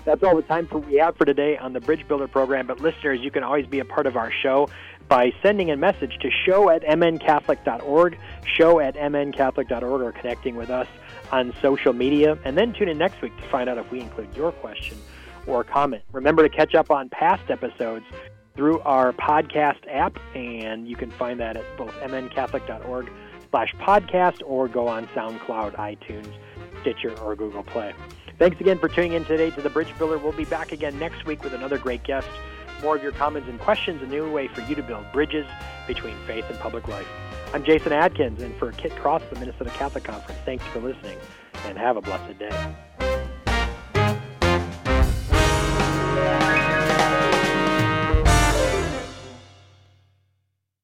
That's 0.05 0.23
all 0.23 0.35
the 0.35 0.43
time 0.43 0.67
for 0.67 0.77
we 0.77 0.95
have 0.95 1.17
for 1.17 1.25
today 1.25 1.57
on 1.57 1.73
the 1.73 1.79
Bridge 1.79 2.07
Builder 2.07 2.27
program. 2.27 2.67
But 2.67 2.79
listeners, 2.79 3.19
you 3.21 3.31
can 3.31 3.43
always 3.43 3.65
be 3.65 3.79
a 3.79 3.85
part 3.85 4.05
of 4.05 4.15
our 4.15 4.31
show 4.31 4.69
by 5.07 5.31
sending 5.41 5.71
a 5.71 5.77
message 5.77 6.17
to 6.21 6.29
show 6.45 6.69
at 6.69 6.83
mncatholic.org, 6.83 8.17
show 8.45 8.79
at 8.79 8.95
mncatholic.org, 8.95 10.01
or 10.01 10.11
connecting 10.11 10.55
with 10.55 10.69
us 10.69 10.87
on 11.31 11.53
social 11.61 11.93
media. 11.93 12.37
And 12.45 12.55
then 12.55 12.73
tune 12.73 12.89
in 12.89 12.99
next 12.99 13.21
week 13.21 13.35
to 13.37 13.43
find 13.49 13.67
out 13.67 13.79
if 13.79 13.91
we 13.91 13.99
include 13.99 14.35
your 14.35 14.51
question 14.51 14.97
or 15.47 15.63
comment. 15.63 16.03
Remember 16.11 16.47
to 16.47 16.55
catch 16.55 16.75
up 16.75 16.91
on 16.91 17.09
past 17.09 17.49
episodes 17.49 18.05
through 18.55 18.79
our 18.81 19.11
podcast 19.11 19.79
app, 19.89 20.17
and 20.35 20.87
you 20.87 20.95
can 20.95 21.09
find 21.11 21.39
that 21.39 21.57
at 21.57 21.65
both 21.77 21.93
mncatholic.org 21.95 23.11
slash 23.55 23.73
podcast 23.75 24.41
or 24.45 24.67
go 24.67 24.85
on 24.85 25.07
SoundCloud, 25.15 25.77
iTunes, 25.77 26.29
Stitcher, 26.81 27.17
or 27.19 27.37
Google 27.37 27.63
Play. 27.63 27.93
Thanks 28.37 28.59
again 28.59 28.77
for 28.77 28.89
tuning 28.89 29.13
in 29.13 29.23
today 29.23 29.49
to 29.51 29.61
The 29.61 29.69
Bridge 29.69 29.97
Builder. 29.97 30.17
We'll 30.17 30.33
be 30.33 30.43
back 30.43 30.73
again 30.73 30.99
next 30.99 31.25
week 31.25 31.41
with 31.41 31.53
another 31.53 31.77
great 31.77 32.03
guest. 32.03 32.27
More 32.81 32.97
of 32.97 33.01
your 33.01 33.13
comments 33.13 33.47
and 33.47 33.57
questions, 33.57 34.01
a 34.03 34.07
new 34.07 34.29
way 34.29 34.49
for 34.49 34.59
you 34.63 34.75
to 34.75 34.83
build 34.83 35.09
bridges 35.13 35.47
between 35.87 36.17
faith 36.27 36.43
and 36.49 36.59
public 36.59 36.89
life. 36.89 37.07
I'm 37.53 37.63
Jason 37.63 37.93
Adkins, 37.93 38.41
and 38.41 38.53
for 38.57 38.73
Kit 38.73 38.93
Cross, 38.97 39.21
the 39.31 39.39
Minnesota 39.39 39.69
Catholic 39.69 40.03
Conference, 40.03 40.41
thanks 40.43 40.65
for 40.65 40.81
listening, 40.81 41.17
and 41.63 41.77
have 41.77 41.95
a 41.95 42.01
blessed 42.01 42.37
day. 42.37 43.24